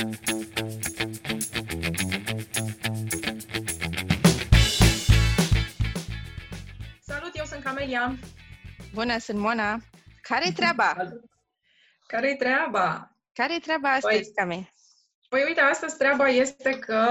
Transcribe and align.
Salut, 0.00 0.12
eu 7.34 7.44
sunt 7.44 7.62
Camelia. 7.62 8.18
Bună, 8.94 9.18
sunt 9.18 9.38
Mona. 9.38 9.78
Care-i 10.22 10.52
treaba? 10.52 10.94
Care-i 12.06 12.36
treaba? 12.36 13.16
Care-i 13.32 13.60
treaba 13.60 13.88
astăzi, 13.88 14.22
păi, 14.22 14.32
Came? 14.34 14.72
Păi 15.28 15.42
uite, 15.46 15.60
astăzi 15.60 15.96
treaba 15.96 16.28
este 16.28 16.78
că 16.78 17.04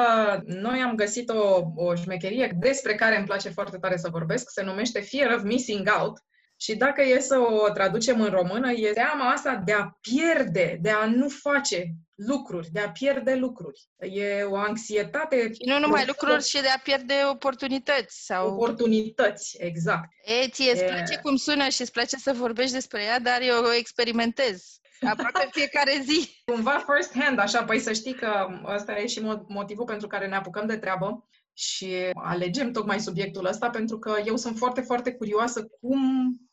noi 0.46 0.82
am 0.82 0.96
găsit 0.96 1.30
o, 1.30 1.62
o 1.76 1.96
șmecherie 1.96 2.56
despre 2.60 2.96
care 2.96 3.18
îmi 3.18 3.26
place 3.26 3.50
foarte 3.50 3.78
tare 3.78 3.98
să 3.98 4.10
vorbesc, 4.10 4.50
se 4.50 4.64
numește 4.64 5.02
Fear 5.02 5.36
of 5.36 5.44
Missing 5.44 5.90
Out 6.00 6.20
și 6.62 6.76
dacă 6.76 7.02
e 7.02 7.20
să 7.20 7.40
o 7.40 7.70
traducem 7.70 8.22
în 8.22 8.30
română, 8.30 8.72
e 8.72 8.92
teama 8.92 9.30
asta 9.32 9.62
de 9.66 9.74
a 9.74 9.98
pierde, 10.02 10.78
de 10.82 10.90
a 10.90 11.06
nu 11.06 11.30
face 11.30 11.94
lucruri, 12.16 12.68
de 12.72 12.80
a 12.80 12.90
pierde 12.90 13.36
lucruri. 13.36 13.82
E 13.98 14.44
o 14.44 14.56
anxietate... 14.56 15.54
Și 15.54 15.66
nu 15.66 15.80
numai 15.80 16.06
lucruri, 16.06 16.44
și 16.44 16.62
de 16.62 16.68
a 16.68 16.80
pierde 16.84 17.14
oportunități. 17.32 18.26
sau 18.26 18.54
Oportunități, 18.54 19.58
exact. 19.60 20.10
E, 20.24 20.48
ție 20.48 20.72
îți 20.72 20.84
place 20.84 21.20
cum 21.22 21.36
sună 21.36 21.70
și 21.70 21.82
îți 21.82 21.92
place 21.92 22.16
să 22.16 22.34
vorbești 22.34 22.74
despre 22.74 23.04
ea, 23.04 23.20
dar 23.20 23.42
eu 23.42 23.64
o 23.64 23.74
experimentez. 23.74 24.80
Aproape 25.02 25.50
fiecare 25.52 26.02
zi. 26.04 26.30
Cumva 26.52 26.86
first 26.94 27.18
hand, 27.20 27.40
așa, 27.40 27.64
păi 27.64 27.80
să 27.80 27.94
știi 27.94 28.14
că 28.14 28.48
ăsta 28.76 28.98
e 28.98 29.08
și 29.08 29.22
motivul 29.48 29.86
pentru 29.86 30.08
care 30.08 30.28
ne 30.28 30.36
apucăm 30.36 30.68
de 30.68 30.78
treabă 30.78 31.30
și 31.54 31.96
alegem 32.14 32.72
tocmai 32.72 33.00
subiectul 33.00 33.46
ăsta, 33.46 33.70
pentru 33.70 34.00
că 34.00 34.16
eu 34.26 34.36
sunt 34.36 34.58
foarte, 34.58 34.82
foarte 34.82 35.14
curioasă 35.14 35.68
cum, 35.80 36.00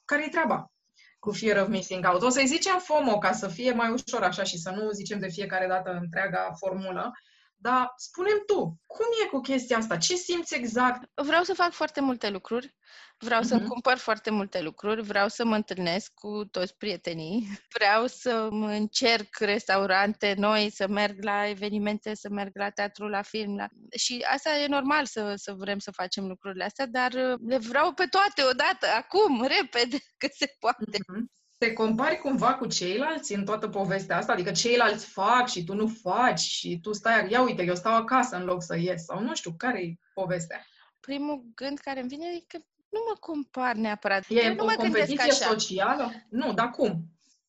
care 0.06 0.24
e 0.24 0.28
treaba 0.28 0.70
cu 1.19 1.33
Fear 1.33 1.62
of 1.62 1.69
Missing 1.69 2.06
Out. 2.06 2.23
O 2.23 2.28
să-i 2.28 2.46
zicem 2.46 2.78
FOMO 2.78 3.19
ca 3.19 3.33
să 3.33 3.48
fie 3.48 3.73
mai 3.73 3.91
ușor 3.91 4.23
așa 4.23 4.42
și 4.42 4.59
să 4.59 4.70
nu 4.70 4.91
zicem 4.91 5.19
de 5.19 5.29
fiecare 5.29 5.66
dată 5.66 5.91
întreaga 5.91 6.52
formulă. 6.59 7.12
Dar 7.59 7.92
spunem 7.96 8.42
tu, 8.46 8.80
cum 8.87 9.06
e 9.24 9.28
cu 9.28 9.41
chestia 9.41 9.77
asta? 9.77 9.96
Ce 9.96 10.15
simți 10.15 10.54
exact? 10.54 11.10
Vreau 11.15 11.43
să 11.43 11.54
fac 11.54 11.73
foarte 11.73 12.01
multe 12.01 12.29
lucruri. 12.30 12.74
Vreau 13.18 13.40
uh-huh. 13.40 13.46
să 13.46 13.54
mhm. 13.54 13.66
cumpăr 13.66 13.96
foarte 13.96 14.30
multe 14.30 14.60
lucruri, 14.60 15.02
vreau 15.02 15.29
să 15.29 15.45
mă 15.45 15.54
întâlnesc 15.54 16.13
cu 16.15 16.45
toți 16.51 16.76
prietenii, 16.76 17.46
vreau 17.76 18.07
să 18.07 18.48
încerc 18.51 19.38
restaurante 19.38 20.35
noi, 20.37 20.71
să 20.71 20.88
merg 20.88 21.23
la 21.23 21.48
evenimente, 21.48 22.15
să 22.15 22.29
merg 22.30 22.51
la 22.54 22.71
teatru, 22.71 23.09
la 23.09 23.23
film. 23.23 23.57
La... 23.57 23.66
Și 23.96 24.24
asta 24.32 24.57
e 24.57 24.66
normal 24.66 25.07
să, 25.07 25.32
să 25.37 25.52
vrem 25.52 25.79
să 25.79 25.91
facem 25.91 26.26
lucrurile 26.26 26.65
astea, 26.65 26.87
dar 26.87 27.13
le 27.46 27.59
vreau 27.59 27.93
pe 27.93 28.07
toate 28.07 28.43
odată, 28.51 28.87
acum, 28.96 29.43
repede, 29.43 29.96
cât 30.18 30.32
se 30.32 30.57
poate. 30.59 30.85
Uh-huh. 30.85 31.45
Te 31.59 31.73
compari 31.73 32.18
cumva 32.18 32.54
cu 32.54 32.66
ceilalți 32.66 33.35
în 33.35 33.45
toată 33.45 33.68
povestea 33.68 34.16
asta? 34.16 34.32
Adică 34.32 34.52
ceilalți 34.52 35.07
fac 35.07 35.49
și 35.49 35.65
tu 35.65 35.74
nu 35.74 35.87
faci 36.02 36.40
și 36.40 36.79
tu 36.82 36.93
stai, 36.93 37.30
ia 37.30 37.43
uite, 37.43 37.63
eu 37.63 37.74
stau 37.74 37.95
acasă 37.95 38.37
în 38.37 38.45
loc 38.45 38.63
să 38.63 38.76
ies. 38.76 39.04
Sau 39.04 39.21
nu 39.21 39.35
știu, 39.35 39.54
care 39.57 39.80
e 39.80 39.95
povestea? 40.15 40.66
Primul 41.01 41.45
gând 41.54 41.79
care 41.79 42.01
îmi 42.01 42.09
vine 42.09 42.26
e 42.26 42.45
că 42.46 42.59
nu 42.88 43.01
mă 43.09 43.16
compar 43.21 43.74
neapărat. 43.74 44.24
E 44.29 44.45
eu 44.45 44.54
nu 44.54 44.63
o 44.63 44.66
mă 44.66 44.74
competiție 44.76 45.32
socială? 45.32 46.13
Nu, 46.30 46.52
dar 46.52 46.71
cum? 46.71 47.04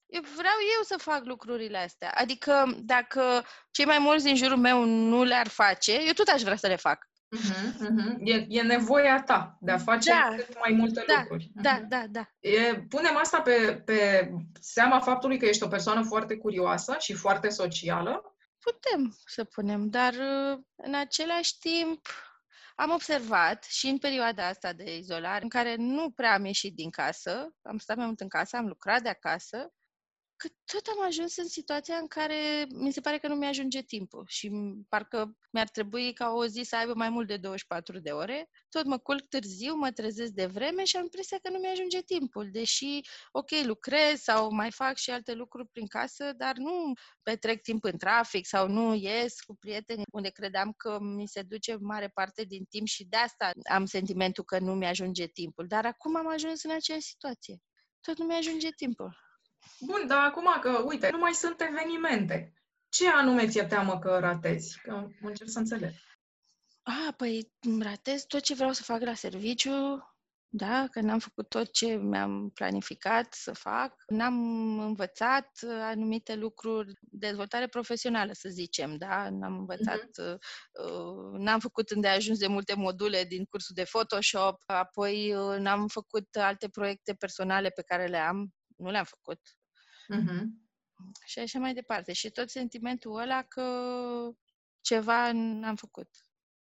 Eu 0.07 0.21
vreau 0.21 0.55
eu 0.77 0.83
să 0.83 0.95
fac 0.97 1.25
lucrurile 1.25 1.77
astea. 1.77 2.11
Adică 2.15 2.77
dacă 2.79 3.45
cei 3.71 3.85
mai 3.85 3.99
mulți 3.99 4.23
din 4.23 4.35
jurul 4.35 4.57
meu 4.57 4.83
nu 4.83 5.23
le-ar 5.23 5.47
face, 5.47 5.91
eu 6.05 6.13
tot 6.13 6.27
aș 6.27 6.41
vrea 6.41 6.55
să 6.55 6.67
le 6.67 6.75
fac. 6.75 7.09
Uh-huh, 7.35 7.87
uh-huh. 7.87 8.17
E, 8.19 8.45
e 8.49 8.61
nevoia 8.61 9.23
ta 9.23 9.57
de 9.59 9.71
a 9.71 9.77
face 9.77 10.09
da, 10.09 10.35
cât 10.35 10.59
mai 10.59 10.71
multe 10.71 11.03
da, 11.07 11.19
lucruri. 11.19 11.43
Uh-huh. 11.43 11.61
Da, 11.61 11.85
da, 11.87 12.03
da. 12.09 12.29
E, 12.39 12.85
punem 12.89 13.17
asta 13.17 13.41
pe, 13.41 13.81
pe 13.85 14.31
seama 14.59 14.99
faptului 14.99 15.37
că 15.37 15.45
ești 15.45 15.63
o 15.63 15.67
persoană 15.67 16.03
foarte 16.03 16.37
curioasă 16.37 16.95
și 16.99 17.13
foarte 17.13 17.49
socială? 17.49 18.35
Putem 18.59 19.17
să 19.25 19.43
punem, 19.43 19.89
dar 19.89 20.13
în 20.75 20.93
același 20.93 21.57
timp 21.59 22.07
am 22.75 22.91
observat 22.91 23.63
și 23.63 23.87
în 23.87 23.97
perioada 23.97 24.47
asta 24.47 24.73
de 24.73 24.97
izolare, 24.97 25.43
în 25.43 25.49
care 25.49 25.75
nu 25.75 26.11
prea 26.11 26.33
am 26.33 26.45
ieșit 26.45 26.75
din 26.75 26.89
casă, 26.89 27.55
am 27.61 27.77
stat 27.77 27.97
mai 27.97 28.05
mult 28.05 28.19
în 28.19 28.27
casă, 28.27 28.57
am 28.57 28.67
lucrat 28.67 29.01
de 29.01 29.09
acasă, 29.09 29.73
că 30.37 30.47
tot 30.65 30.87
am 30.87 31.05
ajuns 31.05 31.37
în 31.37 31.47
situația 31.47 31.95
în 31.95 32.07
care 32.07 32.67
mi 32.69 32.91
se 32.91 33.01
pare 33.01 33.17
că 33.17 33.27
nu 33.27 33.35
mi-ajunge 33.35 33.81
timpul 33.81 34.23
și 34.27 34.51
parcă 34.89 35.37
mi-ar 35.51 35.69
trebui 35.69 36.13
ca 36.13 36.29
o 36.29 36.45
zi 36.45 36.61
să 36.63 36.75
aibă 36.75 36.93
mai 36.95 37.09
mult 37.09 37.27
de 37.27 37.37
24 37.37 37.99
de 37.99 38.09
ore. 38.09 38.49
Tot 38.69 38.85
mă 38.85 38.97
culc 38.97 39.27
târziu, 39.27 39.75
mă 39.75 39.91
trezesc 39.91 40.31
de 40.31 40.45
vreme 40.45 40.83
și 40.83 40.95
am 40.95 41.03
impresia 41.03 41.37
că 41.41 41.49
nu 41.49 41.57
mi-ajunge 41.57 42.01
timpul, 42.01 42.49
deși, 42.51 42.99
ok, 43.31 43.49
lucrez 43.63 44.19
sau 44.21 44.51
mai 44.51 44.71
fac 44.71 44.97
și 44.97 45.09
alte 45.09 45.33
lucruri 45.33 45.67
prin 45.67 45.87
casă, 45.87 46.33
dar 46.37 46.55
nu 46.55 46.93
petrec 47.23 47.61
timp 47.61 47.83
în 47.83 47.97
trafic 47.97 48.45
sau 48.45 48.67
nu 48.67 48.93
ies 48.93 49.41
cu 49.41 49.55
prieteni 49.55 50.03
unde 50.11 50.29
credeam 50.29 50.73
că 50.77 50.97
mi 50.99 51.27
se 51.27 51.41
duce 51.41 51.77
mare 51.79 52.07
parte 52.07 52.43
din 52.43 52.63
timp 52.69 52.87
și 52.87 53.05
de 53.05 53.17
asta 53.17 53.51
am 53.69 53.85
sentimentul 53.85 54.43
că 54.43 54.59
nu 54.59 54.73
mi-ajunge 54.73 55.27
timpul. 55.27 55.67
Dar 55.67 55.85
acum 55.85 56.15
am 56.15 56.27
ajuns 56.27 56.63
în 56.63 56.71
aceeași 56.71 57.05
situație. 57.07 57.57
Tot 58.01 58.17
nu 58.17 58.25
mi-ajunge 58.25 58.69
timpul. 58.69 59.26
Bun, 59.79 60.07
dar 60.07 60.25
acum 60.25 60.47
că, 60.61 60.81
uite, 60.85 61.09
nu 61.11 61.17
mai 61.17 61.33
sunt 61.33 61.61
evenimente. 61.61 62.53
Ce 62.89 63.09
anume 63.09 63.47
ți-e 63.47 63.63
teamă 63.63 63.99
că 63.99 64.17
ratezi? 64.19 64.79
Că 64.83 65.07
încerc 65.21 65.49
să 65.49 65.59
înțeleg. 65.59 65.91
A, 66.83 67.13
păi 67.17 67.51
ratez 67.79 68.23
tot 68.23 68.41
ce 68.41 68.53
vreau 68.53 68.71
să 68.71 68.83
fac 68.83 69.01
la 69.01 69.13
serviciu, 69.13 70.03
da, 70.49 70.87
că 70.91 71.01
n-am 71.01 71.19
făcut 71.19 71.49
tot 71.49 71.71
ce 71.71 71.85
mi-am 71.85 72.49
planificat 72.49 73.33
să 73.33 73.53
fac, 73.53 73.93
n-am 74.07 74.79
învățat 74.79 75.49
anumite 75.81 76.35
lucruri, 76.35 76.93
dezvoltare 76.99 77.67
profesională, 77.67 78.31
să 78.33 78.49
zicem, 78.49 78.95
da, 78.97 79.29
n-am 79.29 79.57
învățat, 79.57 80.09
uh-huh. 80.21 80.37
uh, 80.71 81.39
n-am 81.39 81.59
făcut 81.59 81.89
îndeajuns 81.89 82.37
de 82.37 82.47
multe 82.47 82.75
module 82.75 83.23
din 83.23 83.45
cursul 83.45 83.75
de 83.75 83.83
Photoshop, 83.83 84.63
apoi 84.65 85.35
uh, 85.35 85.57
n-am 85.57 85.87
făcut 85.87 86.35
alte 86.35 86.69
proiecte 86.69 87.13
personale 87.13 87.69
pe 87.69 87.81
care 87.81 88.05
le 88.05 88.17
am, 88.17 88.53
nu 88.75 88.89
le-am 88.89 89.05
făcut. 89.05 89.39
Uh-huh. 90.15 90.43
Și 91.25 91.39
așa 91.39 91.59
mai 91.59 91.73
departe. 91.73 92.13
Și 92.13 92.29
tot 92.29 92.49
sentimentul 92.49 93.19
ăla 93.19 93.41
că 93.43 93.63
ceva 94.81 95.31
n-am 95.31 95.75
făcut. 95.75 96.09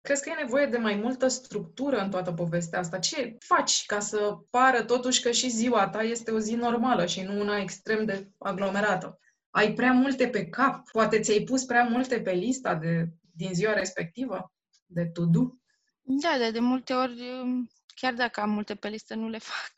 Crezi 0.01 0.23
că 0.23 0.31
e 0.31 0.43
nevoie 0.43 0.67
de 0.67 0.79
mai 0.79 0.95
multă 0.95 1.29
structură 1.29 1.99
în 1.99 2.11
toată 2.11 2.33
povestea 2.33 2.79
asta? 2.79 2.99
Ce 2.99 3.37
faci 3.39 3.87
ca 3.87 4.01
să 4.01 4.39
pară 4.51 4.85
totuși 4.85 5.23
că 5.23 5.31
și 5.31 5.49
ziua 5.49 5.89
ta 5.89 6.03
este 6.03 6.31
o 6.31 6.39
zi 6.39 6.55
normală 6.55 7.07
și 7.07 7.23
nu 7.23 7.41
una 7.41 7.59
extrem 7.61 8.05
de 8.05 8.31
aglomerată? 8.39 9.19
Ai 9.51 9.73
prea 9.73 9.93
multe 9.93 10.29
pe 10.29 10.49
cap? 10.49 10.91
Poate 10.91 11.21
ți-ai 11.21 11.41
pus 11.41 11.65
prea 11.65 11.85
multe 11.85 12.21
pe 12.21 12.33
lista 12.33 12.75
de, 12.75 13.09
din 13.35 13.55
ziua 13.55 13.73
respectivă? 13.73 14.53
De 14.87 15.07
to-do? 15.07 15.49
Da, 16.03 16.39
de, 16.39 16.51
de 16.51 16.61
multe 16.61 16.93
ori, 16.93 17.23
chiar 17.95 18.15
dacă 18.15 18.41
am 18.41 18.51
multe 18.51 18.75
pe 18.75 18.89
listă, 18.89 19.15
nu 19.15 19.29
le 19.29 19.39
fac. 19.39 19.73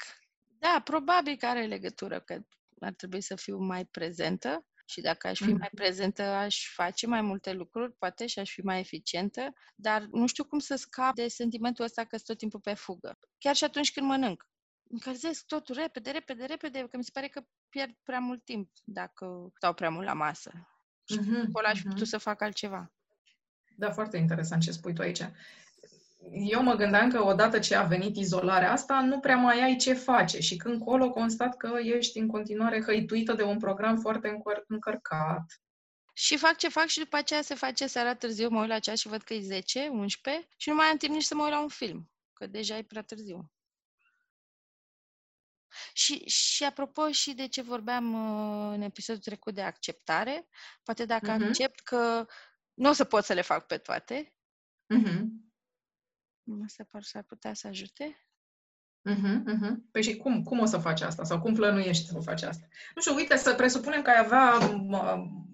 Da, 0.59 0.81
probabil 0.85 1.37
că 1.37 1.47
are 1.47 1.67
legătură, 1.67 2.21
că 2.21 2.39
ar 2.81 2.93
trebui 2.93 3.21
să 3.21 3.35
fiu 3.37 3.59
mai 3.59 3.85
prezentă 3.85 4.67
și 4.91 5.01
dacă 5.01 5.27
aș 5.27 5.39
fi 5.39 5.51
mm. 5.51 5.57
mai 5.59 5.71
prezentă, 5.75 6.23
aș 6.23 6.73
face 6.75 7.07
mai 7.07 7.21
multe 7.21 7.53
lucruri, 7.53 7.93
poate, 7.93 8.27
și 8.27 8.39
aș 8.39 8.53
fi 8.53 8.61
mai 8.61 8.79
eficientă, 8.79 9.53
dar 9.75 10.03
nu 10.03 10.27
știu 10.27 10.45
cum 10.45 10.59
să 10.59 10.77
scap 10.77 11.15
de 11.15 11.29
sentimentul 11.29 11.85
ăsta 11.85 12.03
că 12.03 12.17
sunt 12.17 12.27
tot 12.27 12.39
timpul 12.39 12.61
pe 12.61 12.75
fugă. 12.75 13.19
Chiar 13.39 13.57
și 13.57 13.65
atunci 13.65 13.93
când 13.93 14.07
mănânc. 14.07 14.49
Încălzesc 14.91 15.47
totul 15.47 15.75
repede, 15.75 16.11
repede, 16.11 16.45
repede, 16.45 16.87
că 16.91 16.97
mi 16.97 17.05
se 17.05 17.11
pare 17.13 17.29
că 17.29 17.43
pierd 17.69 17.91
prea 18.03 18.19
mult 18.19 18.45
timp 18.45 18.71
dacă 18.85 19.51
stau 19.57 19.75
prea 19.75 19.91
mult 19.91 20.07
la 20.07 20.13
masă. 20.13 20.51
Și 21.05 21.19
mm-hmm, 21.19 21.49
acolo 21.49 21.67
aș 21.67 21.81
mm-hmm. 21.81 22.03
să 22.03 22.19
fac 22.19 22.41
altceva. 22.43 22.93
Da, 23.77 23.93
foarte 23.93 24.17
interesant 24.17 24.63
ce 24.63 24.71
spui 24.71 24.93
tu 24.93 25.03
aici 25.03 25.23
eu 26.33 26.63
mă 26.63 26.75
gândeam 26.75 27.11
că 27.11 27.23
odată 27.23 27.59
ce 27.59 27.75
a 27.75 27.83
venit 27.83 28.17
izolarea 28.17 28.73
asta, 28.73 29.01
nu 29.01 29.21
prea 29.21 29.37
mai 29.37 29.63
ai 29.63 29.77
ce 29.77 29.93
face 29.93 30.41
și 30.41 30.57
când 30.57 30.85
colo 30.85 31.11
constat 31.11 31.57
că 31.57 31.79
ești 31.83 32.19
în 32.19 32.27
continuare 32.27 32.83
hăituită 32.83 33.33
de 33.33 33.43
un 33.43 33.59
program 33.59 33.99
foarte 33.99 34.41
încărcat. 34.67 35.45
Și 36.13 36.37
fac 36.37 36.57
ce 36.57 36.69
fac 36.69 36.87
și 36.87 36.99
după 36.99 37.17
aceea 37.17 37.43
se 37.43 37.55
face 37.55 37.87
seara 37.87 38.15
târziu, 38.15 38.49
mă 38.49 38.61
uit 38.61 38.69
la 38.69 38.79
ceas 38.79 38.99
și 38.99 39.09
văd 39.09 39.23
că 39.23 39.35
e 39.35 39.41
10, 39.41 39.89
11 39.89 40.49
și 40.57 40.69
nu 40.69 40.75
mai 40.75 40.87
am 40.87 40.97
timp 40.97 41.15
nici 41.15 41.23
să 41.23 41.35
mă 41.35 41.43
uit 41.43 41.53
la 41.53 41.61
un 41.61 41.69
film, 41.69 42.11
că 42.33 42.47
deja 42.47 42.77
e 42.77 42.83
prea 42.83 43.03
târziu. 43.03 43.53
Și, 45.93 46.25
și 46.29 46.65
apropo 46.65 47.11
și 47.11 47.35
de 47.35 47.49
ce 47.49 47.63
vorbeam 47.63 48.13
uh, 48.13 48.75
în 48.75 48.83
episodul 48.83 49.23
trecut 49.23 49.55
de 49.55 49.63
acceptare, 49.63 50.49
poate 50.83 51.05
dacă 51.05 51.37
uh-huh. 51.37 51.47
accept 51.47 51.81
că 51.81 52.27
nu 52.75 52.89
o 52.89 52.93
să 52.93 53.05
pot 53.05 53.25
să 53.25 53.33
le 53.33 53.41
fac 53.41 53.67
pe 53.67 53.79
toate, 53.79 54.35
uh-huh 54.95 55.38
Asta 56.65 56.85
par 56.91 57.03
să 57.03 57.19
ar 57.19 57.25
putea 57.25 57.55
să 57.55 57.67
ajute. 57.67 58.23
Uh-huh, 59.11 59.43
uh-huh. 59.53 59.75
Păi 59.91 60.03
și 60.03 60.17
cum, 60.17 60.43
cum 60.43 60.59
o 60.59 60.65
să 60.65 60.79
faci 60.79 61.01
asta? 61.01 61.25
Sau 61.25 61.41
cum 61.41 61.55
plănuiești 61.55 62.07
să 62.07 62.19
faci 62.19 62.43
asta? 62.43 62.67
Nu 62.95 63.01
știu, 63.01 63.15
uite, 63.15 63.37
să 63.37 63.55
presupunem 63.55 64.03
că 64.03 64.11
ai 64.11 64.19
avea 64.25 64.59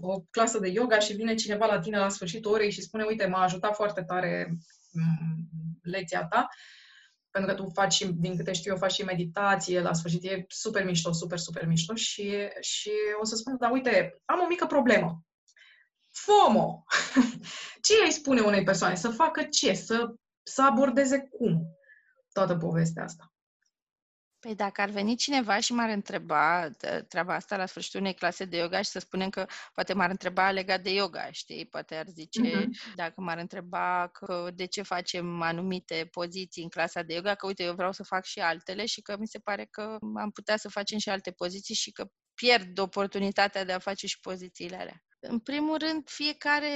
o 0.00 0.20
clasă 0.20 0.58
de 0.58 0.68
yoga 0.68 0.98
și 0.98 1.14
vine 1.14 1.34
cineva 1.34 1.66
la 1.66 1.78
tine 1.78 1.98
la 1.98 2.08
sfârșitul 2.08 2.52
orei 2.52 2.70
și 2.70 2.82
spune, 2.82 3.04
uite, 3.04 3.26
m-a 3.26 3.42
ajutat 3.42 3.74
foarte 3.74 4.02
tare 4.02 4.58
lecția 5.82 6.26
ta, 6.26 6.48
pentru 7.30 7.54
că 7.54 7.62
tu 7.62 7.70
faci, 7.74 7.98
din 7.98 8.36
câte 8.36 8.52
știu 8.52 8.72
eu, 8.72 8.78
faci 8.78 8.92
și 8.92 9.02
meditație 9.02 9.80
la 9.80 9.92
sfârșit, 9.92 10.24
e 10.24 10.44
super 10.48 10.84
mișto, 10.84 11.12
super, 11.12 11.38
super 11.38 11.66
mișto 11.66 11.94
și, 11.94 12.32
și 12.60 12.90
o 13.20 13.24
să 13.24 13.36
spun, 13.36 13.56
da, 13.58 13.70
uite, 13.70 14.22
am 14.24 14.40
o 14.40 14.46
mică 14.46 14.66
problemă. 14.66 15.24
FOMO! 16.10 16.84
ce 17.86 17.92
îi 18.04 18.12
spune 18.12 18.40
unei 18.40 18.62
persoane? 18.62 18.94
Să 18.94 19.08
facă 19.08 19.42
ce? 19.42 19.72
Să, 19.72 20.14
să 20.44 20.62
abordeze 20.62 21.28
cum 21.28 21.66
toată 22.32 22.56
povestea 22.56 23.02
asta? 23.04 23.34
Păi 24.44 24.54
dacă 24.54 24.80
ar 24.80 24.90
veni 24.90 25.16
cineva 25.16 25.60
și 25.60 25.72
m-ar 25.72 25.88
întreba 25.88 26.70
treaba 27.08 27.34
asta 27.34 27.56
la 27.56 27.66
sfârșitul 27.66 28.00
unei 28.00 28.14
clase 28.14 28.44
de 28.44 28.56
yoga 28.56 28.82
și 28.82 28.90
să 28.90 28.98
spunem 28.98 29.30
că 29.30 29.46
poate 29.74 29.92
m-ar 29.92 30.10
întreba 30.10 30.50
legat 30.50 30.82
de 30.82 30.90
yoga, 30.94 31.30
știi? 31.30 31.66
Poate 31.66 31.94
ar 31.94 32.06
zice, 32.08 32.40
uh-huh. 32.40 32.94
dacă 32.94 33.20
m-ar 33.20 33.38
întreba 33.38 34.08
că 34.12 34.50
de 34.54 34.64
ce 34.64 34.82
facem 34.82 35.42
anumite 35.42 36.08
poziții 36.10 36.62
în 36.62 36.68
clasa 36.68 37.02
de 37.02 37.14
yoga, 37.14 37.34
că 37.34 37.46
uite, 37.46 37.62
eu 37.62 37.74
vreau 37.74 37.92
să 37.92 38.02
fac 38.02 38.24
și 38.24 38.40
altele 38.40 38.86
și 38.86 39.00
că 39.00 39.16
mi 39.18 39.26
se 39.26 39.38
pare 39.38 39.64
că 39.70 39.98
am 40.14 40.30
putea 40.30 40.56
să 40.56 40.68
facem 40.68 40.98
și 40.98 41.08
alte 41.08 41.30
poziții 41.30 41.74
și 41.74 41.92
că 41.92 42.04
pierd 42.34 42.78
oportunitatea 42.78 43.64
de 43.64 43.72
a 43.72 43.78
face 43.78 44.06
și 44.06 44.20
pozițiile 44.20 44.76
alea. 44.76 45.04
În 45.26 45.38
primul 45.38 45.78
rând, 45.78 46.08
fiecare 46.08 46.68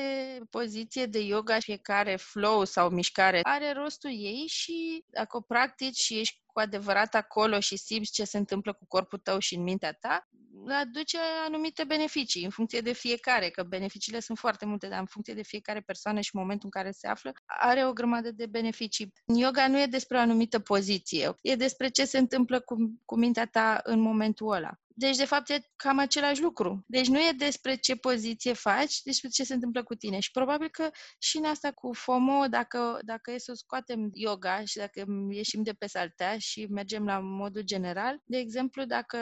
poziție 0.51 1.07
de 1.07 1.19
yoga, 1.19 1.59
fiecare 1.59 2.17
flow 2.17 2.65
sau 2.65 2.91
mișcare 2.91 3.41
are 3.43 3.73
rostul 3.73 4.11
ei 4.11 4.45
și 4.47 5.05
dacă 5.07 5.37
o 5.37 5.41
practici 5.41 5.97
și 5.97 6.19
ești 6.19 6.43
cu 6.47 6.61
adevărat 6.61 7.15
acolo 7.15 7.61
și 7.61 7.77
simți 7.77 8.13
ce 8.13 8.25
se 8.25 8.39
întâmplă 8.39 8.73
cu 8.73 8.87
corpul 8.87 9.19
tău 9.19 9.39
și 9.39 9.55
în 9.55 9.63
mintea 9.63 9.93
ta, 9.93 10.29
aduce 10.69 11.19
anumite 11.47 11.85
beneficii 11.85 12.45
în 12.45 12.51
funcție 12.51 12.81
de 12.81 12.93
fiecare, 12.93 13.49
că 13.49 13.63
beneficiile 13.63 14.21
sunt 14.21 14.39
foarte 14.39 14.67
multe, 14.67 14.89
dar 14.89 14.99
în 14.99 15.07
funcție 15.07 15.35
de 15.35 15.43
fiecare 15.43 15.81
persoană 15.81 16.21
și 16.21 16.37
momentul 16.37 16.71
în 16.73 16.83
care 16.83 16.91
se 16.93 17.07
află, 17.07 17.33
are 17.47 17.87
o 17.87 17.93
grămadă 17.93 18.31
de 18.31 18.47
beneficii. 18.47 19.13
Yoga 19.35 19.69
nu 19.69 19.81
e 19.81 19.87
despre 19.87 20.17
o 20.17 20.21
anumită 20.21 20.59
poziție, 20.59 21.35
e 21.43 21.55
despre 21.55 21.89
ce 21.89 22.05
se 22.05 22.19
întâmplă 22.19 22.61
cu, 22.61 22.77
cu 23.05 23.17
mintea 23.17 23.47
ta 23.47 23.81
în 23.83 24.01
momentul 24.01 24.53
ăla. 24.53 24.71
Deci, 24.99 25.17
de 25.17 25.25
fapt, 25.25 25.49
e 25.51 25.61
cam 25.77 25.99
același 25.99 26.41
lucru. 26.41 26.85
Deci 26.87 27.07
nu 27.07 27.19
e 27.19 27.33
despre 27.37 27.75
ce 27.77 27.97
poziție 27.97 28.53
faci, 28.53 29.03
despre 29.03 29.29
ce 29.29 29.45
se 29.45 29.55
întâmplă 29.55 29.83
cu 29.83 29.95
tine. 29.95 30.21
Și 30.21 30.31
probabil 30.31 30.69
că 30.69 30.91
și 31.19 31.37
în 31.37 31.45
asta 31.45 31.73
cu 31.73 31.93
FOMO, 31.93 32.47
dacă, 32.47 32.99
dacă 33.03 33.31
e 33.31 33.39
să 33.39 33.53
scoatem 33.55 34.11
yoga 34.13 34.65
și 34.65 34.77
dacă 34.77 35.05
ieșim 35.31 35.63
de 35.63 35.73
pe 35.73 35.87
saltea 35.87 36.39
și 36.39 36.67
mergem 36.71 37.05
la 37.05 37.19
modul 37.19 37.63
general, 37.63 38.21
de 38.25 38.37
exemplu, 38.37 38.85
dacă 38.85 39.19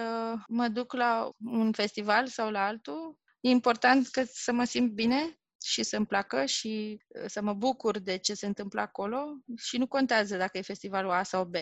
mă 0.49 0.69
duc 0.69 0.93
la 0.93 1.31
un 1.44 1.73
festival 1.73 2.26
sau 2.26 2.50
la 2.50 2.67
altul, 2.67 3.19
e 3.40 3.49
important 3.49 4.08
că 4.08 4.25
să 4.32 4.52
mă 4.52 4.64
simt 4.64 4.93
bine 4.93 5.38
și 5.64 5.82
să-mi 5.82 6.06
placă 6.06 6.44
și 6.44 7.00
uh, 7.08 7.25
să 7.26 7.43
mă 7.43 7.52
bucur 7.52 7.99
de 7.99 8.17
ce 8.17 8.34
se 8.34 8.46
întâmplă 8.46 8.81
acolo 8.81 9.19
și 9.56 9.78
nu 9.78 9.87
contează 9.87 10.37
dacă 10.37 10.58
e 10.58 10.62
festivalul 10.62 11.11
A 11.11 11.23
sau 11.23 11.44
B 11.44 11.55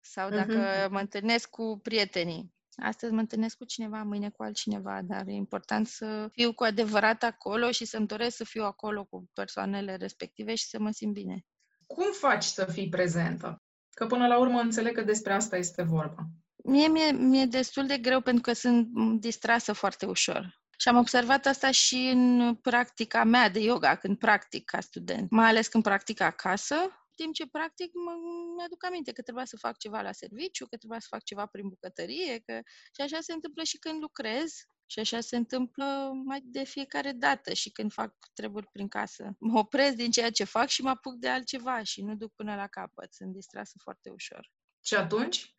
sau 0.00 0.30
dacă 0.30 0.86
uh-huh. 0.86 0.88
mă 0.88 0.98
întâlnesc 0.98 1.48
cu 1.48 1.80
prietenii 1.82 2.52
Astăzi 2.76 3.12
mă 3.12 3.20
întâlnesc 3.20 3.56
cu 3.56 3.64
cineva, 3.64 4.02
mâine 4.02 4.30
cu 4.30 4.42
altcineva, 4.42 5.00
dar 5.02 5.26
e 5.26 5.32
important 5.32 5.86
să 5.86 6.28
fiu 6.32 6.52
cu 6.52 6.64
adevărat 6.64 7.22
acolo 7.22 7.70
și 7.70 7.84
să-mi 7.84 8.06
doresc 8.06 8.36
să 8.36 8.44
fiu 8.44 8.64
acolo 8.64 9.04
cu 9.04 9.30
persoanele 9.32 9.96
respective 9.96 10.54
și 10.54 10.66
să 10.66 10.78
mă 10.78 10.90
simt 10.90 11.12
bine. 11.12 11.44
Cum 11.86 12.12
faci 12.12 12.44
să 12.44 12.64
fii 12.64 12.88
prezentă? 12.88 13.62
Că 13.90 14.06
până 14.06 14.26
la 14.26 14.38
urmă 14.38 14.60
înțeleg 14.60 14.94
că 14.94 15.02
despre 15.02 15.32
asta 15.32 15.56
este 15.56 15.82
vorba. 15.82 16.22
Mie 16.64 16.88
mi-e, 16.88 17.12
mi-e 17.12 17.44
destul 17.44 17.86
de 17.86 17.98
greu 17.98 18.20
pentru 18.20 18.42
că 18.42 18.52
sunt 18.52 18.88
distrasă 19.20 19.72
foarte 19.72 20.06
ușor. 20.06 20.60
Și 20.78 20.88
am 20.88 20.96
observat 20.96 21.46
asta 21.46 21.70
și 21.70 22.10
în 22.14 22.54
practica 22.54 23.24
mea 23.24 23.48
de 23.48 23.60
yoga, 23.60 23.96
când 23.96 24.18
practic 24.18 24.64
ca 24.64 24.80
student. 24.80 25.30
Mai 25.30 25.48
ales 25.48 25.68
când 25.68 25.82
practic 25.82 26.20
acasă, 26.20 26.74
timp 27.22 27.34
ce 27.34 27.46
practic 27.46 27.90
mă, 27.94 28.12
mi-aduc 28.56 28.84
aminte 28.84 29.12
că 29.12 29.22
trebuia 29.22 29.44
să 29.44 29.56
fac 29.56 29.78
ceva 29.78 30.00
la 30.00 30.12
serviciu, 30.12 30.66
că 30.66 30.76
trebuia 30.76 31.00
să 31.00 31.06
fac 31.10 31.22
ceva 31.22 31.46
prin 31.46 31.68
bucătărie, 31.68 32.38
că... 32.38 32.60
și 32.94 33.00
așa 33.00 33.20
se 33.20 33.32
întâmplă 33.32 33.62
și 33.62 33.78
când 33.78 34.00
lucrez 34.00 34.50
și 34.86 34.98
așa 34.98 35.20
se 35.20 35.36
întâmplă 35.36 36.10
mai 36.24 36.40
de 36.44 36.64
fiecare 36.64 37.12
dată 37.12 37.52
și 37.52 37.70
când 37.70 37.92
fac 37.92 38.14
treburi 38.34 38.66
prin 38.72 38.88
casă. 38.88 39.36
Mă 39.50 39.58
opresc 39.58 39.94
din 39.94 40.10
ceea 40.10 40.30
ce 40.30 40.44
fac 40.44 40.68
și 40.68 40.82
mă 40.82 40.88
apuc 40.88 41.14
de 41.14 41.28
altceva 41.28 41.82
și 41.82 42.02
nu 42.02 42.14
duc 42.14 42.32
până 42.34 42.54
la 42.54 42.66
capăt. 42.66 43.12
Sunt 43.12 43.32
distrasă 43.32 43.76
foarte 43.82 44.10
ușor. 44.10 44.50
Și 44.84 44.94
atunci? 44.94 45.56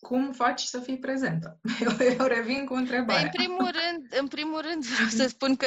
Cum 0.00 0.32
faci 0.32 0.62
să 0.62 0.80
fii 0.80 0.98
prezentă? 0.98 1.60
Eu, 1.80 2.06
eu 2.18 2.26
revin 2.26 2.64
cu 2.64 2.74
întrebarea. 2.74 3.30
Păi, 3.36 3.46
în 3.46 3.54
primul 3.56 3.70
rând, 3.72 4.06
în 4.20 4.26
primul 4.26 4.60
rând 4.60 4.84
vreau 4.84 5.08
să 5.08 5.28
spun 5.28 5.56
că 5.56 5.66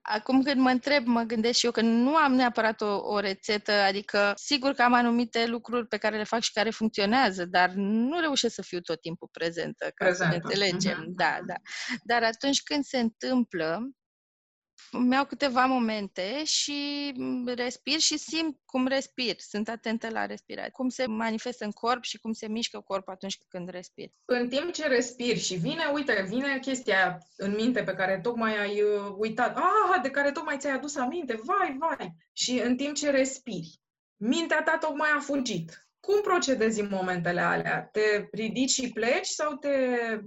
acum 0.00 0.42
când 0.42 0.60
mă 0.60 0.70
întreb, 0.70 1.06
mă 1.06 1.22
gândesc 1.22 1.58
și 1.58 1.64
eu 1.64 1.70
că 1.70 1.80
nu 1.80 2.14
am 2.14 2.32
neapărat 2.32 2.80
o, 2.80 3.00
o 3.02 3.18
rețetă, 3.18 3.72
adică 3.72 4.32
sigur 4.36 4.72
că 4.72 4.82
am 4.82 4.92
anumite 4.92 5.46
lucruri 5.46 5.86
pe 5.86 5.96
care 5.96 6.16
le 6.16 6.24
fac 6.24 6.40
și 6.40 6.52
care 6.52 6.70
funcționează, 6.70 7.44
dar 7.44 7.70
nu 7.74 8.20
reușesc 8.20 8.54
să 8.54 8.62
fiu 8.62 8.80
tot 8.80 9.00
timpul 9.00 9.28
prezentă, 9.32 9.84
ca 9.94 10.04
prezentă. 10.04 10.22
să 10.22 10.28
ne 10.28 10.40
înțelegem. 10.42 11.02
Uh-huh. 11.02 11.14
Da, 11.16 11.38
da. 11.46 11.54
Dar 12.02 12.22
atunci 12.22 12.62
când 12.62 12.84
se 12.84 12.98
întâmplă, 12.98 13.90
îmi 14.90 15.12
iau 15.12 15.24
câteva 15.24 15.64
momente 15.64 16.44
și 16.44 17.12
respir 17.44 17.98
și 17.98 18.18
simt 18.18 18.56
cum 18.64 18.86
respir. 18.86 19.34
Sunt 19.38 19.68
atentă 19.68 20.08
la 20.10 20.26
respirație. 20.26 20.70
Cum 20.72 20.88
se 20.88 21.06
manifestă 21.06 21.64
în 21.64 21.70
corp 21.70 22.02
și 22.02 22.18
cum 22.18 22.32
se 22.32 22.48
mișcă 22.48 22.80
corpul 22.80 23.12
atunci 23.12 23.38
când 23.48 23.68
respir. 23.68 24.08
În 24.24 24.48
timp 24.48 24.72
ce 24.72 24.86
respiri 24.86 25.38
și 25.38 25.54
vine, 25.54 25.84
uite, 25.92 26.26
vine 26.28 26.58
chestia 26.58 27.18
în 27.36 27.54
minte 27.54 27.82
pe 27.82 27.94
care 27.94 28.20
tocmai 28.22 28.58
ai 28.58 28.82
uh, 28.82 29.14
uitat, 29.16 29.56
ah, 29.56 30.00
de 30.02 30.10
care 30.10 30.32
tocmai 30.32 30.58
ți-ai 30.58 30.74
adus 30.74 30.96
aminte, 30.96 31.40
vai, 31.44 31.76
vai. 31.78 32.14
Și 32.32 32.60
în 32.64 32.76
timp 32.76 32.94
ce 32.94 33.10
respiri, 33.10 33.80
mintea 34.16 34.62
ta 34.62 34.78
tocmai 34.80 35.10
a 35.16 35.20
fugit. 35.20 35.89
Cum 36.00 36.20
procedezi 36.20 36.80
în 36.80 36.88
momentele 36.90 37.40
alea? 37.40 37.88
Te 37.92 38.28
ridici 38.32 38.70
și 38.70 38.92
pleci 38.92 39.26
sau 39.26 39.54
te 39.54 39.68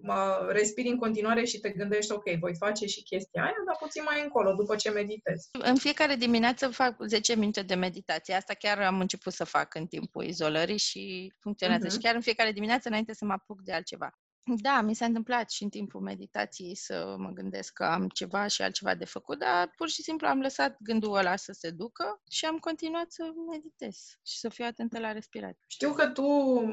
uh, 0.03 0.47
respiri 0.49 0.87
în 0.87 0.97
continuare 0.97 1.45
și 1.45 1.59
te 1.59 1.69
gândești, 1.69 2.11
ok, 2.11 2.23
voi 2.39 2.55
face 2.55 2.85
și 2.85 3.03
chestia 3.03 3.43
aia, 3.43 3.63
dar 3.65 3.75
puțin 3.79 4.03
mai 4.05 4.21
încolo, 4.23 4.53
după 4.53 4.75
ce 4.75 4.89
meditezi? 4.89 5.49
În 5.51 5.75
fiecare 5.75 6.15
dimineață 6.15 6.67
fac 6.67 6.95
10 7.05 7.35
minute 7.35 7.61
de 7.61 7.75
meditație. 7.75 8.33
Asta 8.33 8.53
chiar 8.53 8.79
am 8.79 8.99
început 8.99 9.33
să 9.33 9.43
fac 9.43 9.75
în 9.75 9.85
timpul 9.85 10.23
izolării 10.23 10.77
și 10.77 11.33
funcționează. 11.39 11.87
Uh-huh. 11.87 11.91
Și 11.91 11.97
chiar 11.97 12.15
în 12.15 12.21
fiecare 12.21 12.51
dimineață, 12.51 12.87
înainte 12.87 13.13
să 13.13 13.25
mă 13.25 13.33
apuc 13.33 13.61
de 13.61 13.73
altceva. 13.73 14.09
Da, 14.45 14.81
mi 14.81 14.95
s-a 14.95 15.05
întâmplat 15.05 15.51
și 15.51 15.63
în 15.63 15.69
timpul 15.69 16.01
meditației 16.01 16.75
să 16.75 17.15
mă 17.17 17.29
gândesc 17.29 17.73
că 17.73 17.83
am 17.83 18.07
ceva 18.07 18.47
și 18.47 18.61
altceva 18.61 18.95
de 18.95 19.05
făcut, 19.05 19.39
dar 19.39 19.73
pur 19.75 19.89
și 19.89 20.01
simplu 20.01 20.27
am 20.27 20.39
lăsat 20.39 20.77
gândul 20.79 21.15
ăla 21.15 21.35
să 21.35 21.51
se 21.51 21.69
ducă 21.69 22.21
și 22.29 22.45
am 22.45 22.57
continuat 22.57 23.11
să 23.11 23.23
meditez 23.51 23.95
și 24.25 24.37
să 24.39 24.49
fiu 24.49 24.65
atentă 24.65 24.99
la 24.99 25.11
respirație. 25.11 25.65
Știu 25.67 25.93
că 25.93 26.07
tu 26.07 26.23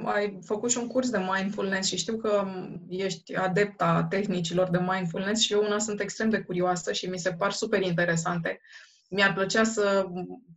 ai 0.05 0.39
făcut 0.45 0.71
și 0.71 0.79
un 0.79 0.87
curs 0.87 1.11
de 1.11 1.19
mindfulness 1.19 1.89
și 1.89 1.97
știu 1.97 2.17
că 2.17 2.47
ești 2.89 3.35
adepta 3.35 4.07
tehnicilor 4.11 4.71
de 4.71 4.79
mindfulness 4.79 5.43
și 5.43 5.53
eu 5.53 5.65
una 5.65 5.79
sunt 5.79 6.01
extrem 6.01 6.31
de 6.31 6.41
curioasă 6.43 6.93
și 6.93 7.07
mi 7.07 7.19
se 7.19 7.33
par 7.33 7.53
super 7.53 7.83
interesante. 7.83 8.61
Mi-ar 9.09 9.33
plăcea 9.33 9.65
să 9.65 10.07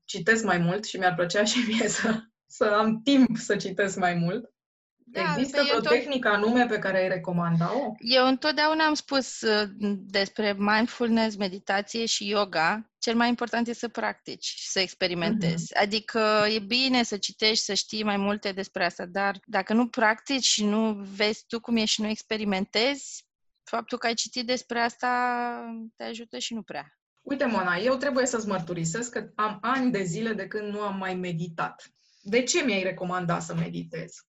citesc 0.05 0.43
mai 0.43 0.57
mult 0.57 0.83
și 0.85 0.97
mi-ar 0.97 1.15
plăcea 1.15 1.43
și 1.43 1.57
mie 1.67 1.87
să, 1.87 2.19
să 2.45 2.63
am 2.63 3.01
timp 3.01 3.37
să 3.37 3.55
citesc 3.55 3.97
mai 3.97 4.13
mult. 4.13 4.52
Da, 5.05 5.35
Există 5.37 5.61
vreo 5.63 5.79
tot... 5.79 5.89
tehnică 5.89 6.27
anume 6.27 6.65
pe 6.65 6.79
care 6.79 6.97
ai 6.97 7.07
recomanda-o? 7.07 7.93
Eu 7.99 8.27
întotdeauna 8.27 8.85
am 8.85 8.93
spus 8.93 9.41
uh, 9.41 9.69
despre 9.95 10.55
mindfulness, 10.57 11.35
meditație 11.35 12.05
și 12.05 12.29
yoga. 12.29 12.91
Cel 12.99 13.15
mai 13.15 13.27
important 13.27 13.67
este 13.67 13.79
să 13.79 13.87
practici 13.87 14.45
și 14.45 14.69
să 14.69 14.79
experimentezi. 14.79 15.73
Uh-huh. 15.73 15.81
Adică 15.81 16.45
e 16.55 16.59
bine 16.59 17.03
să 17.03 17.17
citești, 17.17 17.63
să 17.63 17.73
știi 17.73 18.03
mai 18.03 18.17
multe 18.17 18.51
despre 18.51 18.85
asta, 18.85 19.05
dar 19.05 19.39
dacă 19.45 19.73
nu 19.73 19.87
practici 19.87 20.45
și 20.45 20.65
nu 20.65 20.93
vezi 21.15 21.45
tu 21.47 21.59
cum 21.59 21.75
e 21.75 21.85
și 21.85 22.01
nu 22.01 22.07
experimentezi, 22.07 23.25
faptul 23.63 23.97
că 23.97 24.07
ai 24.07 24.13
citit 24.13 24.45
despre 24.45 24.79
asta 24.79 25.09
te 25.95 26.03
ajută 26.03 26.37
și 26.37 26.53
nu 26.53 26.61
prea. 26.61 26.97
Uite, 27.21 27.45
Mona, 27.45 27.75
eu 27.75 27.95
trebuie 27.95 28.25
să-ți 28.25 28.47
mărturisesc 28.47 29.11
că 29.11 29.31
am 29.35 29.57
ani 29.61 29.91
de 29.91 30.03
zile 30.03 30.33
de 30.33 30.47
când 30.47 30.73
nu 30.73 30.81
am 30.81 30.97
mai 30.97 31.15
meditat. 31.15 31.91
De 32.21 32.43
ce 32.43 32.63
mi-ai 32.63 32.83
recomandat 32.83 33.41
să 33.41 33.55
meditez? 33.55 34.25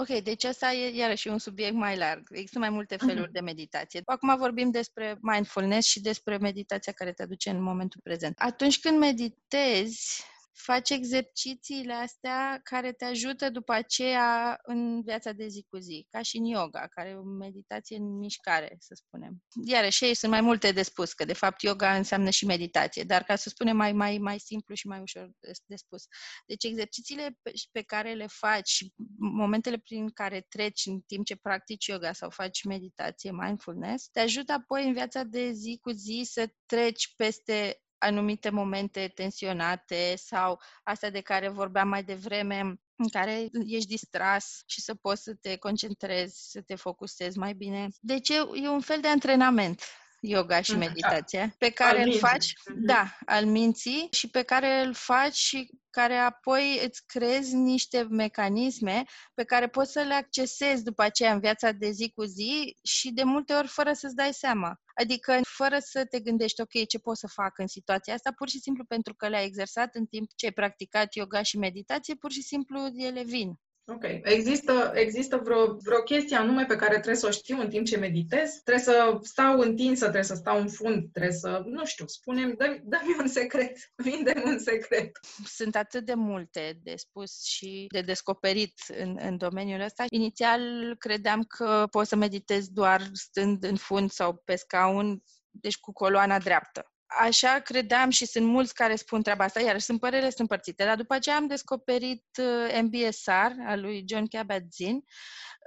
Ok, 0.00 0.20
deci 0.22 0.44
asta 0.44 0.72
e 0.72 0.96
iarăși 0.96 1.28
un 1.28 1.38
subiect 1.38 1.74
mai 1.74 1.96
larg. 1.96 2.28
Există 2.30 2.58
mai 2.58 2.70
multe 2.70 2.96
feluri 2.96 3.28
uh-huh. 3.28 3.32
de 3.32 3.40
meditație. 3.40 4.02
Acum 4.04 4.36
vorbim 4.36 4.70
despre 4.70 5.18
mindfulness 5.20 5.88
și 5.88 6.00
despre 6.00 6.36
meditația 6.36 6.92
care 6.92 7.12
te 7.12 7.22
aduce 7.22 7.50
în 7.50 7.62
momentul 7.62 8.00
prezent. 8.02 8.34
Atunci 8.38 8.80
când 8.80 8.98
meditezi, 8.98 10.24
faci 10.58 10.90
exercițiile 10.90 11.92
astea 11.92 12.60
care 12.62 12.92
te 12.92 13.04
ajută 13.04 13.50
după 13.50 13.72
aceea 13.72 14.58
în 14.62 15.02
viața 15.02 15.32
de 15.32 15.46
zi 15.46 15.66
cu 15.68 15.76
zi, 15.76 16.06
ca 16.10 16.22
și 16.22 16.36
în 16.36 16.44
yoga, 16.44 16.86
care 16.90 17.08
e 17.08 17.14
o 17.14 17.22
meditație 17.22 17.96
în 17.96 18.18
mișcare, 18.18 18.76
să 18.78 18.94
spunem. 18.94 19.42
Iarăși, 19.64 20.04
ei 20.04 20.14
sunt 20.14 20.30
mai 20.32 20.40
multe 20.40 20.72
de 20.72 20.82
spus, 20.82 21.12
că 21.12 21.24
de 21.24 21.32
fapt 21.32 21.62
yoga 21.62 21.94
înseamnă 21.94 22.30
și 22.30 22.46
meditație, 22.46 23.02
dar 23.02 23.22
ca 23.22 23.36
să 23.36 23.48
spunem 23.48 23.76
mai, 23.76 23.92
mai, 23.92 24.18
mai 24.18 24.38
simplu 24.38 24.74
și 24.74 24.86
mai 24.86 25.00
ușor 25.00 25.30
de, 25.40 25.50
de 25.66 25.76
spus. 25.76 26.04
Deci 26.46 26.64
exercițiile 26.64 27.38
pe, 27.42 27.52
pe 27.72 27.82
care 27.82 28.12
le 28.12 28.26
faci 28.26 28.68
și 28.68 28.92
momentele 29.18 29.78
prin 29.78 30.10
care 30.10 30.46
treci 30.48 30.86
în 30.86 31.00
timp 31.00 31.24
ce 31.24 31.36
practici 31.36 31.86
yoga 31.86 32.12
sau 32.12 32.30
faci 32.30 32.64
meditație, 32.64 33.30
mindfulness, 33.32 34.08
te 34.08 34.20
ajută 34.20 34.52
apoi 34.52 34.86
în 34.86 34.92
viața 34.92 35.22
de 35.22 35.52
zi 35.52 35.78
cu 35.80 35.90
zi 35.90 36.22
să 36.24 36.52
treci 36.66 37.14
peste 37.16 37.82
anumite 37.98 38.50
momente 38.50 39.12
tensionate 39.14 40.14
sau 40.16 40.60
astea 40.82 41.10
de 41.10 41.20
care 41.20 41.48
vorbeam 41.48 41.88
mai 41.88 42.02
devreme, 42.02 42.58
în 42.96 43.08
care 43.12 43.48
ești 43.66 43.88
distras 43.88 44.62
și 44.66 44.80
să 44.80 44.94
poți 44.94 45.22
să 45.22 45.34
te 45.40 45.56
concentrezi, 45.56 46.50
să 46.50 46.60
te 46.60 46.74
focusezi 46.74 47.38
mai 47.38 47.52
bine. 47.52 47.88
Deci 48.00 48.28
e, 48.28 48.34
e 48.62 48.68
un 48.68 48.80
fel 48.80 49.00
de 49.00 49.08
antrenament 49.08 49.82
yoga 50.20 50.60
și 50.60 50.76
meditația, 50.76 51.54
pe 51.58 51.70
care 51.70 52.02
îl 52.02 52.18
faci, 52.18 52.52
mhm. 52.70 52.84
da, 52.84 53.16
al 53.26 53.46
minții 53.46 54.08
și 54.10 54.28
pe 54.28 54.42
care 54.42 54.80
îl 54.84 54.94
faci 54.94 55.34
și 55.34 55.70
care 55.98 56.14
apoi 56.16 56.80
îți 56.84 57.02
creezi 57.06 57.54
niște 57.54 58.02
mecanisme 58.10 59.04
pe 59.34 59.44
care 59.44 59.68
poți 59.68 59.92
să 59.92 60.00
le 60.00 60.14
accesezi 60.14 60.82
după 60.82 61.02
aceea 61.02 61.32
în 61.32 61.40
viața 61.40 61.72
de 61.72 61.90
zi 61.90 62.10
cu 62.14 62.24
zi 62.24 62.76
și 62.82 63.12
de 63.12 63.22
multe 63.22 63.52
ori 63.54 63.68
fără 63.68 63.92
să-ți 63.92 64.14
dai 64.14 64.32
seama. 64.32 64.80
Adică 64.94 65.40
fără 65.42 65.78
să 65.78 66.04
te 66.04 66.20
gândești, 66.20 66.60
ok, 66.60 66.86
ce 66.88 66.98
pot 66.98 67.16
să 67.16 67.26
fac 67.26 67.58
în 67.58 67.66
situația 67.66 68.14
asta, 68.14 68.32
pur 68.36 68.48
și 68.48 68.60
simplu 68.60 68.84
pentru 68.84 69.14
că 69.14 69.28
le-ai 69.28 69.44
exersat 69.44 69.94
în 69.94 70.06
timp 70.06 70.28
ce 70.36 70.46
ai 70.46 70.52
practicat 70.52 71.14
yoga 71.14 71.42
și 71.42 71.58
meditație, 71.58 72.14
pur 72.14 72.30
și 72.32 72.42
simplu 72.42 72.86
ele 72.94 73.22
vin. 73.22 73.58
Ok. 73.90 74.04
Există, 74.22 74.92
există 74.94 75.36
vreo, 75.36 75.76
vreo 75.76 76.02
chestie 76.02 76.36
anume 76.36 76.64
pe 76.64 76.76
care 76.76 76.92
trebuie 76.92 77.14
să 77.14 77.26
o 77.26 77.30
știu 77.30 77.60
în 77.60 77.68
timp 77.68 77.86
ce 77.86 77.96
meditez? 77.96 78.60
Trebuie 78.64 78.84
să 78.84 79.18
stau 79.22 79.58
întinsă, 79.58 80.02
trebuie 80.02 80.22
să 80.22 80.34
stau 80.34 80.60
în 80.60 80.68
fund, 80.68 81.12
trebuie 81.12 81.32
să, 81.32 81.62
nu 81.66 81.84
știu, 81.84 82.06
spunem, 82.06 82.54
dă-mi, 82.56 82.80
dă-mi 82.84 83.16
un 83.18 83.28
secret, 83.28 83.78
vinde 84.04 84.42
un 84.44 84.58
secret. 84.58 85.10
Sunt 85.44 85.76
atât 85.76 86.04
de 86.04 86.14
multe 86.14 86.78
de 86.82 86.94
spus 86.96 87.44
și 87.44 87.86
de 87.92 88.00
descoperit 88.00 88.74
în, 88.98 89.18
în 89.20 89.36
domeniul 89.36 89.80
ăsta. 89.80 90.04
Inițial 90.08 90.94
credeam 90.98 91.42
că 91.42 91.86
pot 91.90 92.06
să 92.06 92.16
meditez 92.16 92.68
doar 92.68 93.02
stând 93.12 93.64
în 93.64 93.76
fund 93.76 94.10
sau 94.10 94.42
pe 94.44 94.56
scaun, 94.56 95.22
deci 95.50 95.76
cu 95.76 95.92
coloana 95.92 96.38
dreaptă 96.38 96.92
așa 97.08 97.60
credeam 97.60 98.10
și 98.10 98.26
sunt 98.26 98.46
mulți 98.46 98.74
care 98.74 98.96
spun 98.96 99.22
treaba 99.22 99.44
asta, 99.44 99.60
iar 99.60 99.78
sunt 99.78 100.00
părerile 100.00 100.28
sunt 100.28 100.40
împărțite. 100.40 100.84
Dar 100.84 100.96
după 100.96 101.14
aceea 101.14 101.36
am 101.36 101.46
descoperit 101.46 102.26
uh, 102.40 102.80
MBSR 102.82 103.60
al 103.66 103.80
lui 103.80 104.04
John 104.08 104.26
Kabat-Zinn 104.26 105.04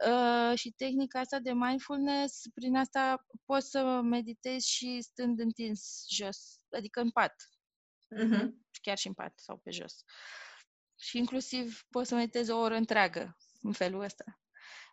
uh, 0.08 0.58
și 0.58 0.72
tehnica 0.72 1.20
asta 1.20 1.40
de 1.40 1.54
mindfulness, 1.54 2.42
prin 2.54 2.76
asta 2.76 3.26
poți 3.46 3.70
să 3.70 4.02
meditezi 4.04 4.70
și 4.70 5.02
stând 5.02 5.40
întins 5.40 6.06
jos, 6.10 6.60
adică 6.70 7.02
în 7.02 7.10
pat. 7.10 7.36
Uh-huh. 8.16 8.48
Chiar 8.82 8.98
și 8.98 9.08
în 9.08 9.14
pat 9.14 9.34
sau 9.36 9.58
pe 9.58 9.72
jos. 9.72 10.04
Și 11.00 11.18
inclusiv 11.18 11.82
poți 11.90 12.10
să 12.10 12.16
meditezi 12.16 12.52
o 12.52 12.58
oră 12.58 12.76
întreagă 12.76 13.38
în 13.62 13.72
felul 13.72 14.02
ăsta. 14.04 14.42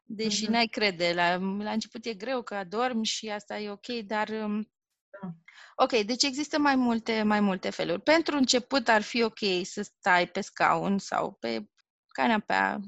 Deși 0.04 0.46
uh-huh. 0.46 0.48
n-ai 0.48 0.66
crede, 0.66 1.12
la, 1.12 1.36
la 1.36 1.72
început 1.72 2.04
e 2.04 2.14
greu 2.14 2.42
că 2.42 2.54
adormi 2.54 3.04
și 3.04 3.28
asta 3.28 3.58
e 3.58 3.70
ok, 3.70 3.86
dar 3.86 4.28
um, 4.28 4.62
da. 4.62 4.77
Ok, 5.76 6.00
deci 6.02 6.22
există 6.22 6.58
mai 6.58 6.76
multe, 6.76 7.22
mai 7.22 7.40
multe 7.40 7.70
feluri. 7.70 8.02
Pentru 8.02 8.36
început 8.36 8.88
ar 8.88 9.02
fi 9.02 9.22
ok 9.22 9.38
să 9.62 9.82
stai 9.82 10.26
pe 10.28 10.40
scaun 10.40 10.98
sau 10.98 11.36
pe 11.40 11.64
canapea, 12.18 12.80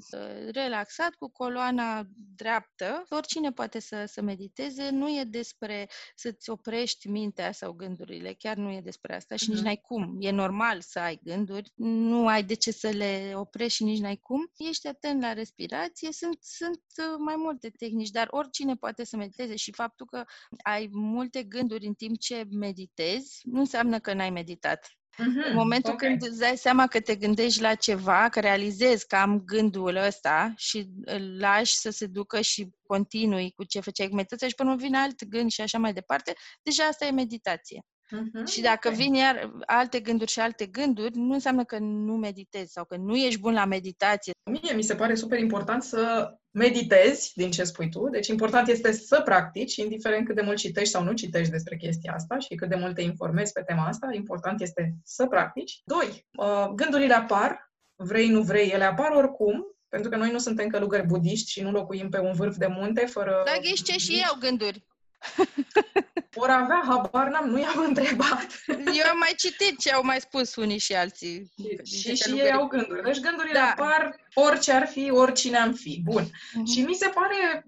relaxat, 0.52 1.14
cu 1.14 1.28
coloana 1.28 2.06
dreaptă. 2.36 3.04
Oricine 3.08 3.52
poate 3.52 3.80
să, 3.80 4.04
să 4.06 4.22
mediteze. 4.22 4.88
Nu 4.90 5.08
e 5.08 5.24
despre 5.24 5.88
să-ți 6.14 6.50
oprești 6.50 7.08
mintea 7.08 7.52
sau 7.52 7.72
gândurile. 7.72 8.34
Chiar 8.38 8.56
nu 8.56 8.70
e 8.70 8.80
despre 8.80 9.14
asta 9.14 9.36
și 9.36 9.44
uh-huh. 9.44 9.48
nici 9.48 9.56
mhm. 9.56 9.64
n-ai 9.64 9.76
cum. 9.76 10.16
E 10.20 10.30
normal 10.30 10.80
să 10.80 10.98
ai 10.98 11.20
gânduri. 11.22 11.72
Nu 11.74 12.26
ai 12.26 12.44
de 12.44 12.54
ce 12.54 12.70
să 12.70 12.88
le 12.88 13.32
oprești 13.34 13.76
și 13.76 13.84
nici 13.84 14.00
n-ai 14.00 14.16
cum. 14.16 14.50
Ești 14.56 14.86
atent 14.86 15.22
la 15.22 15.32
respirație. 15.32 16.12
Sunt, 16.12 16.38
sunt 16.40 16.82
uh, 16.96 17.16
mai 17.18 17.34
multe 17.36 17.70
tehnici, 17.70 18.10
dar 18.10 18.26
oricine 18.30 18.74
poate 18.74 19.04
să 19.04 19.16
mediteze 19.16 19.56
și 19.56 19.72
faptul 19.72 20.06
că 20.06 20.24
ai 20.62 20.88
multe 20.92 21.42
gânduri 21.42 21.86
în 21.86 21.94
timp 21.94 22.18
ce 22.18 22.46
meditezi 22.50 23.40
nu 23.44 23.58
înseamnă 23.58 23.98
că 23.98 24.12
n-ai 24.12 24.30
meditat. 24.30 24.99
Mm-hmm. 25.18 25.48
În 25.48 25.54
momentul 25.54 25.92
okay. 25.92 26.08
când 26.08 26.22
îți 26.22 26.38
dai 26.38 26.56
seama 26.56 26.86
că 26.86 27.00
te 27.00 27.16
gândești 27.16 27.60
la 27.60 27.74
ceva, 27.74 28.28
că 28.28 28.40
realizezi 28.40 29.06
că 29.06 29.16
am 29.16 29.42
gândul 29.44 29.96
ăsta 29.96 30.52
și 30.56 30.90
îl 31.04 31.38
lași 31.38 31.76
să 31.76 31.90
se 31.90 32.06
ducă 32.06 32.40
și 32.40 32.68
continui 32.82 33.50
cu 33.50 33.64
ce 33.64 33.80
făceai 33.80 34.08
cu 34.08 34.14
meditația 34.14 34.48
și 34.48 34.54
până 34.54 34.76
vine 34.76 34.98
alt 34.98 35.24
gând 35.24 35.50
și 35.50 35.60
așa 35.60 35.78
mai 35.78 35.92
departe, 35.92 36.32
deja 36.62 36.84
asta 36.84 37.04
e 37.06 37.10
meditație. 37.10 37.82
Uh-huh. 38.16 38.52
Și 38.52 38.60
dacă 38.60 38.88
okay. 38.88 39.00
vin 39.00 39.14
iar 39.14 39.52
alte 39.66 40.00
gânduri 40.00 40.30
și 40.30 40.40
alte 40.40 40.66
gânduri, 40.66 41.16
nu 41.16 41.32
înseamnă 41.32 41.64
că 41.64 41.78
nu 41.78 42.12
meditezi 42.12 42.72
sau 42.72 42.84
că 42.84 42.96
nu 42.96 43.16
ești 43.16 43.40
bun 43.40 43.52
la 43.52 43.64
meditație. 43.64 44.32
Mie 44.50 44.72
mi 44.74 44.82
se 44.82 44.94
pare 44.94 45.14
super 45.14 45.38
important 45.38 45.82
să 45.82 46.32
meditezi 46.50 47.32
din 47.34 47.50
ce 47.50 47.64
spui 47.64 47.88
tu. 47.88 48.08
Deci 48.08 48.26
important 48.26 48.68
este 48.68 48.92
să 48.92 49.20
practici, 49.24 49.76
indiferent 49.76 50.26
cât 50.26 50.34
de 50.34 50.42
mult 50.42 50.56
citești 50.56 50.90
sau 50.90 51.02
nu 51.02 51.12
citești 51.12 51.50
despre 51.50 51.76
chestia 51.76 52.12
asta 52.12 52.38
și 52.38 52.54
cât 52.54 52.68
de 52.68 52.76
mult 52.76 52.94
te 52.94 53.02
informezi 53.02 53.52
pe 53.52 53.62
tema 53.62 53.86
asta, 53.86 54.08
important 54.12 54.60
este 54.60 54.94
să 55.04 55.26
practici. 55.26 55.80
Doi, 55.84 56.26
uh, 56.38 56.68
gândurile 56.74 57.14
apar, 57.14 57.72
vrei, 57.96 58.28
nu 58.28 58.42
vrei, 58.42 58.68
ele 58.68 58.84
apar 58.84 59.10
oricum, 59.10 59.64
pentru 59.88 60.10
că 60.10 60.16
noi 60.16 60.30
nu 60.30 60.38
suntem 60.38 60.68
călugări 60.68 61.06
budiști 61.06 61.50
și 61.50 61.62
nu 61.62 61.70
locuim 61.70 62.08
pe 62.08 62.18
un 62.18 62.32
vârf 62.32 62.56
de 62.56 62.66
munte 62.66 63.06
fără... 63.06 63.42
Dar 63.44 63.60
ce 63.84 63.98
și 63.98 64.12
ei 64.12 64.24
au 64.24 64.36
gânduri. 64.40 64.88
Vor 66.36 66.48
avea, 66.48 66.82
habar 66.86 67.28
n-am, 67.28 67.48
nu 67.48 67.58
i-am 67.58 67.84
întrebat. 67.86 68.46
Eu 69.00 69.10
am 69.10 69.18
mai 69.18 69.32
citit 69.36 69.78
ce 69.78 69.92
au 69.92 70.04
mai 70.04 70.20
spus 70.20 70.54
unii 70.56 70.78
și 70.78 70.92
alții. 70.92 71.52
Și, 71.84 72.14
și, 72.14 72.14
și 72.16 72.38
ei 72.38 72.52
au 72.52 72.66
gânduri. 72.66 73.02
Deci 73.02 73.20
gândurile 73.20 73.58
da. 73.58 73.74
apar 73.76 74.16
orice 74.34 74.72
ar 74.72 74.86
fi, 74.86 75.10
oricine 75.10 75.56
am 75.56 75.72
fi. 75.72 76.00
Bun. 76.04 76.24
Uh-huh. 76.24 76.72
Și 76.74 76.80
mi 76.80 76.94
se 76.94 77.08
pare, 77.14 77.64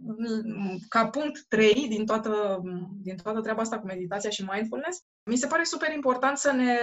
ca 0.88 1.06
punct 1.06 1.44
3 1.48 1.86
din 1.88 2.06
toată, 2.06 2.60
din 3.02 3.16
toată 3.16 3.40
treaba 3.40 3.62
asta 3.62 3.78
cu 3.78 3.86
meditația 3.86 4.30
și 4.30 4.44
mindfulness, 4.52 4.98
mi 5.30 5.36
se 5.36 5.46
pare 5.46 5.64
super 5.64 5.92
important 5.92 6.38
să 6.38 6.52
ne 6.52 6.78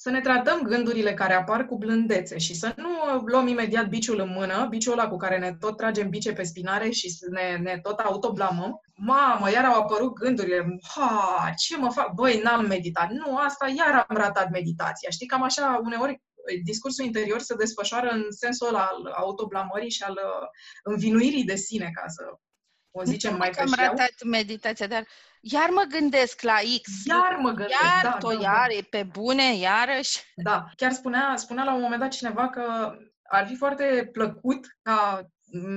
să 0.00 0.10
ne 0.10 0.20
tratăm 0.20 0.62
gândurile 0.62 1.14
care 1.14 1.34
apar 1.34 1.66
cu 1.66 1.76
blândețe 1.76 2.38
și 2.38 2.54
să 2.54 2.72
nu 2.76 3.22
luăm 3.26 3.46
imediat 3.46 3.88
biciul 3.88 4.20
în 4.20 4.28
mână, 4.28 4.66
biciul 4.70 4.92
ăla 4.92 5.08
cu 5.08 5.16
care 5.16 5.38
ne 5.38 5.56
tot 5.60 5.76
tragem 5.76 6.08
bice 6.08 6.32
pe 6.32 6.42
spinare 6.42 6.90
și 6.90 7.16
ne, 7.30 7.56
ne 7.62 7.78
tot 7.82 7.98
autoblamăm. 7.98 8.80
Mamă, 8.96 9.50
iar 9.50 9.64
au 9.64 9.80
apărut 9.80 10.12
gândurile, 10.12 10.78
ha, 10.94 11.52
ce 11.56 11.76
mă 11.76 11.90
fac? 11.90 12.12
Băi, 12.14 12.40
n-am 12.42 12.66
meditat. 12.66 13.10
Nu, 13.10 13.36
asta 13.36 13.72
iar 13.76 14.06
am 14.08 14.16
ratat 14.16 14.50
meditația. 14.50 15.10
Știi, 15.10 15.26
cam 15.26 15.42
așa, 15.42 15.80
uneori 15.84 16.22
discursul 16.64 17.04
interior 17.04 17.40
se 17.40 17.54
desfășoară 17.54 18.08
în 18.08 18.22
sensul 18.30 18.66
ăla 18.66 18.80
al 18.80 19.12
autoblamării 19.16 19.90
și 19.90 20.02
al 20.02 20.12
uh, 20.12 20.48
învinuirii 20.82 21.44
de 21.44 21.54
sine, 21.54 21.90
ca 21.94 22.08
să 22.08 22.22
o 22.90 23.04
zicem 23.04 23.32
nu 23.32 23.36
mai 23.38 23.50
pe 23.50 23.60
am 23.60 23.74
ratat 23.76 24.14
meditația, 24.24 24.86
dar 24.86 25.06
iar 25.40 25.68
mă 25.68 25.84
gândesc 25.88 26.42
la 26.42 26.56
X. 26.82 27.04
Iar 27.04 27.36
mă 27.40 27.50
gândesc, 27.50 27.82
Iar 27.82 28.02
da, 28.02 28.18
tot, 28.18 28.34
da, 28.34 28.42
iar, 28.42 28.66
da. 28.68 28.74
e 28.74 28.82
pe 28.90 29.02
bune, 29.12 29.56
iarăși. 29.56 30.20
Da, 30.34 30.68
chiar 30.76 30.92
spunea, 30.92 31.34
spunea 31.36 31.64
la 31.64 31.74
un 31.74 31.80
moment 31.80 32.00
dat 32.00 32.10
cineva 32.10 32.48
că 32.48 32.94
ar 33.22 33.46
fi 33.46 33.56
foarte 33.56 34.08
plăcut 34.12 34.66
ca 34.82 35.28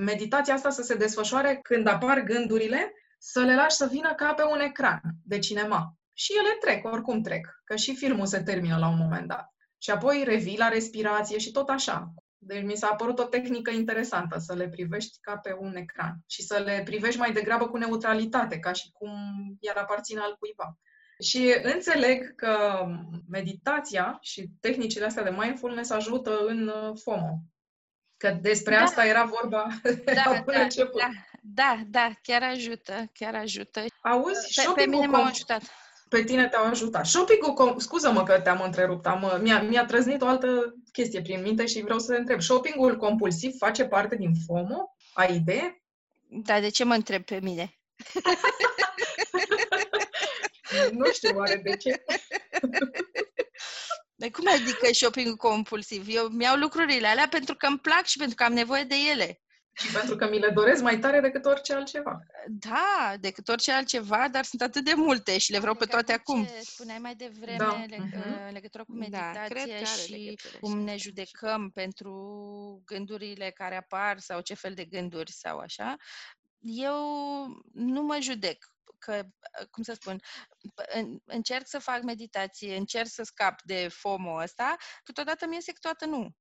meditația 0.04 0.54
asta 0.54 0.70
să 0.70 0.82
se 0.82 0.96
desfășoare 0.96 1.60
când 1.62 1.88
apar 1.88 2.20
gândurile, 2.20 2.94
să 3.20 3.40
le 3.40 3.56
lași 3.56 3.76
să 3.76 3.88
vină 3.92 4.14
ca 4.14 4.34
pe 4.34 4.44
un 4.44 4.60
ecran 4.60 5.02
de 5.24 5.40
cinema. 5.40 5.96
Și 6.14 6.34
ele 6.38 6.58
trec, 6.60 6.86
oricum 6.86 7.22
trec, 7.22 7.48
că 7.64 7.76
și 7.76 7.96
filmul 7.96 8.26
se 8.26 8.44
termină 8.44 8.78
la 8.78 8.88
un 8.88 8.98
moment 8.98 9.28
dat. 9.28 9.54
Și 9.78 9.92
apoi 9.92 10.24
revii 10.26 10.58
la 10.58 10.68
respirație 10.68 11.38
și 11.38 11.52
tot 11.52 11.70
așa. 11.70 12.14
Deci 12.44 12.64
mi 12.64 12.76
s-a 12.76 12.96
părut 12.96 13.20
o 13.20 13.24
tehnică 13.24 13.72
interesantă 13.72 14.38
să 14.38 14.54
le 14.54 14.70
privești 14.70 15.18
ca 15.20 15.38
pe 15.38 15.56
un 15.60 15.76
ecran 15.76 16.16
și 16.28 16.44
să 16.44 16.58
le 16.58 16.82
privești 16.86 17.20
mai 17.20 17.32
degrabă 17.32 17.68
cu 17.68 17.78
neutralitate, 17.78 18.60
ca 18.60 18.72
și 18.72 18.92
cum 18.92 19.12
iar 19.60 19.76
aparține 19.78 20.20
al 20.20 20.36
cuiva. 20.40 20.78
Și 21.20 21.56
înțeleg 21.62 22.36
că 22.36 22.86
meditația 23.30 24.18
și 24.22 24.50
tehnicile 24.60 25.06
astea 25.06 25.24
de 25.24 25.36
mindfulness 25.38 25.90
ajută 25.90 26.40
în 26.46 26.68
uh, 26.68 26.98
FOMO. 27.04 27.40
Că 28.18 28.38
despre 28.42 28.76
da. 28.76 28.82
asta 28.82 29.06
era 29.06 29.24
vorba 29.24 29.68
da, 30.24 30.42
până 30.46 30.58
da, 30.58 30.64
început. 30.64 31.02
Da, 31.02 31.10
da, 31.42 31.82
da, 31.88 32.12
chiar 32.22 32.44
ajută, 32.44 33.10
chiar 33.14 33.36
ajută. 33.36 33.86
Auzi, 34.02 34.62
pe, 34.62 34.72
pe 34.76 34.90
mine 34.90 35.06
m-au 35.06 35.24
ajutat 35.24 35.62
pe 36.12 36.24
tine 36.24 36.48
te-au 36.48 36.66
ajutat. 36.66 37.06
Shopping-ul, 37.06 37.80
scuză-mă 37.80 38.24
că 38.24 38.40
te-am 38.40 38.62
întrerupt, 38.62 39.06
am, 39.06 39.40
mi-a, 39.42 39.62
mi-a 39.62 39.86
trăznit 39.86 40.22
o 40.22 40.28
altă 40.28 40.76
chestie 40.92 41.22
prin 41.22 41.42
minte 41.42 41.66
și 41.66 41.82
vreau 41.82 42.00
să 42.00 42.14
te 42.14 42.20
întreb. 42.20 42.42
Shopping-ul 42.42 42.98
compulsiv 42.98 43.58
face 43.58 43.86
parte 43.86 44.16
din 44.16 44.34
FOMO? 44.46 44.96
Ai 45.14 45.36
idee? 45.36 45.84
Da, 46.28 46.60
de 46.60 46.70
ce 46.70 46.84
mă 46.84 46.94
întreb 46.94 47.24
pe 47.24 47.40
mine? 47.42 47.80
nu 51.00 51.12
știu 51.12 51.38
oare 51.38 51.62
de 51.64 51.78
ce. 51.78 52.00
De 54.16 54.32
cum 54.32 54.48
adică 54.48 54.88
shopping 54.92 55.38
compulsiv? 55.38 56.06
Eu 56.08 56.28
mi-au 56.28 56.56
lucrurile 56.56 57.08
alea 57.08 57.28
pentru 57.30 57.56
că 57.56 57.66
îmi 57.66 57.80
plac 57.80 58.06
și 58.06 58.18
pentru 58.18 58.36
că 58.36 58.44
am 58.44 58.54
nevoie 58.54 58.84
de 58.84 58.96
ele. 59.12 59.42
Și 59.82 59.92
pentru 59.92 60.16
că 60.16 60.30
mi 60.30 60.40
le 60.40 60.50
doresc 60.50 60.82
mai 60.82 61.00
tare 61.00 61.20
decât 61.20 61.46
orice 61.46 61.74
altceva. 61.74 62.20
Da, 62.48 63.14
decât 63.20 63.48
orice 63.48 63.72
altceva, 63.72 64.28
dar 64.32 64.44
sunt 64.44 64.62
atât 64.62 64.84
de 64.84 64.94
multe 64.96 65.38
și 65.38 65.52
le 65.52 65.60
vreau 65.60 65.76
pe 65.76 65.86
toate 65.86 66.14
acum. 66.14 66.46
Ce 66.46 66.60
spuneai 66.60 67.00
mai 67.00 67.16
devreme 67.16 67.58
da. 67.58 67.84
uh-huh. 67.86 68.48
în 68.48 68.54
legătură 68.54 68.84
cu 68.84 68.92
meditația 68.92 69.80
da, 69.80 69.86
și 69.86 70.40
cum 70.60 70.80
ne 70.80 70.98
judecăm 70.98 71.70
pentru 71.70 72.12
gândurile 72.86 73.52
care 73.52 73.78
apar 73.78 74.20
sau 74.20 74.42
ce 74.42 74.54
fel 74.54 74.74
de 74.74 74.86
gânduri 74.86 75.32
sau 75.32 75.58
așa, 75.58 75.96
eu 76.60 76.96
nu 77.74 78.02
mă 78.02 78.18
judec 78.22 78.72
că, 78.98 79.24
cum 79.72 79.84
să 79.84 79.94
spun, 79.94 80.20
încerc 81.26 81.68
să 81.68 81.80
fac 81.80 82.02
meditație, 82.02 82.76
încerc 82.76 83.08
să 83.08 83.24
scap 83.24 83.62
de 83.62 83.88
FOMO 83.88 84.42
ăsta, 84.42 84.76
câteodată 85.04 85.48
mi 85.48 85.56
iese, 85.56 85.72
câteodată 85.72 86.06
nu. 86.06 86.36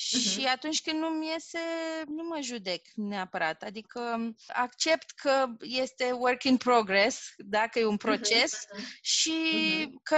Și 0.00 0.40
uh-huh. 0.40 0.52
atunci 0.52 0.82
când 0.82 0.98
nu-mi 0.98 1.26
iese, 1.26 1.58
nu 2.06 2.22
mă 2.28 2.38
judec 2.40 2.86
neapărat. 2.94 3.62
Adică 3.62 4.32
accept 4.46 5.10
că 5.10 5.46
este 5.60 6.12
work 6.12 6.42
in 6.42 6.56
progress, 6.56 7.20
dacă 7.36 7.78
e 7.78 7.84
un 7.84 7.88
mhm, 7.88 8.06
proces, 8.06 8.54
uh-huh. 8.54 9.00
și 9.00 9.32
uh-huh. 9.32 10.02
că 10.02 10.16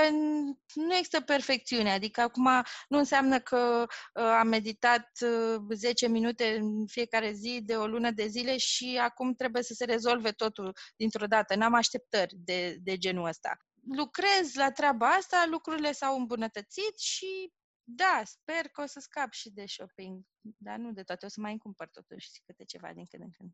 nu 0.75 0.95
există 0.95 1.21
perfecțiune. 1.21 1.93
Adică 1.93 2.21
acum 2.21 2.49
nu 2.89 2.99
înseamnă 2.99 3.39
că 3.41 3.87
uh, 4.15 4.23
am 4.23 4.49
meditat 4.49 5.09
uh, 5.21 5.61
10 5.75 6.09
minute 6.09 6.57
în 6.57 6.87
fiecare 6.87 7.33
zi 7.33 7.61
de 7.63 7.75
o 7.75 7.87
lună 7.87 8.11
de 8.11 8.27
zile 8.27 8.57
și 8.57 8.99
acum 9.03 9.35
trebuie 9.35 9.63
să 9.63 9.75
se 9.75 9.85
rezolve 9.85 10.31
totul 10.31 10.73
dintr-o 10.97 11.27
dată. 11.27 11.55
N-am 11.55 11.75
așteptări 11.75 12.35
de, 12.37 12.77
de 12.83 12.97
genul 12.97 13.29
ăsta. 13.29 13.57
Lucrez 13.97 14.55
la 14.55 14.71
treaba 14.71 15.09
asta, 15.09 15.45
lucrurile 15.51 15.93
s-au 15.93 16.17
îmbunătățit 16.17 16.99
și 16.99 17.53
da, 17.85 18.23
sper 18.25 18.69
că 18.73 18.83
o 18.83 18.87
să 18.87 19.01
scap 19.01 19.33
și 19.33 19.51
de 19.51 19.67
shopping, 19.67 20.25
dar 20.41 20.77
nu 20.77 20.93
de 20.93 21.03
toate, 21.03 21.27
o 21.27 21.29
să 21.29 21.41
mai 21.41 21.57
cumpăr 21.57 21.89
totuși 21.89 22.31
câte 22.47 22.65
ceva 22.65 22.91
din 22.95 23.07
când 23.07 23.23
în 23.23 23.31
când. 23.31 23.51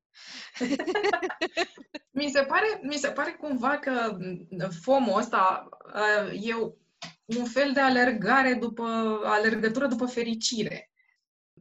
mi, 2.18 2.30
se 2.30 2.42
pare, 2.42 2.80
mi 2.82 2.96
se 2.96 3.10
pare 3.10 3.32
cumva 3.32 3.78
că 3.78 4.18
FOMO 4.82 5.14
ăsta 5.14 5.68
uh, 5.94 6.48
e 6.48 6.54
un 7.24 7.44
fel 7.44 7.72
de 7.72 7.80
alergare 7.80 8.54
după, 8.54 8.84
alergătură 9.24 9.86
după 9.86 10.06
fericire. 10.06 10.92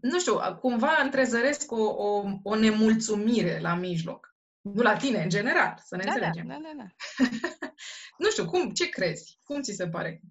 Nu 0.01 0.19
știu, 0.19 0.39
cumva 0.59 0.99
întrezăresc 1.03 1.71
o, 1.71 1.83
o, 1.83 2.23
o 2.43 2.55
nemulțumire 2.55 3.59
la 3.59 3.75
mijloc. 3.75 4.35
Nu 4.61 4.81
la 4.81 4.97
tine, 4.97 5.23
în 5.23 5.29
general, 5.29 5.81
să 5.83 5.95
ne 5.95 6.03
da, 6.03 6.11
înțelegem. 6.11 6.47
Da, 6.47 6.59
da, 6.61 6.71
da. 6.77 6.87
nu 8.23 8.29
știu, 8.29 8.45
cum, 8.45 8.71
ce 8.71 8.89
crezi? 8.89 9.39
Cum 9.43 9.61
ți 9.61 9.73
se 9.73 9.87
pare? 9.87 10.21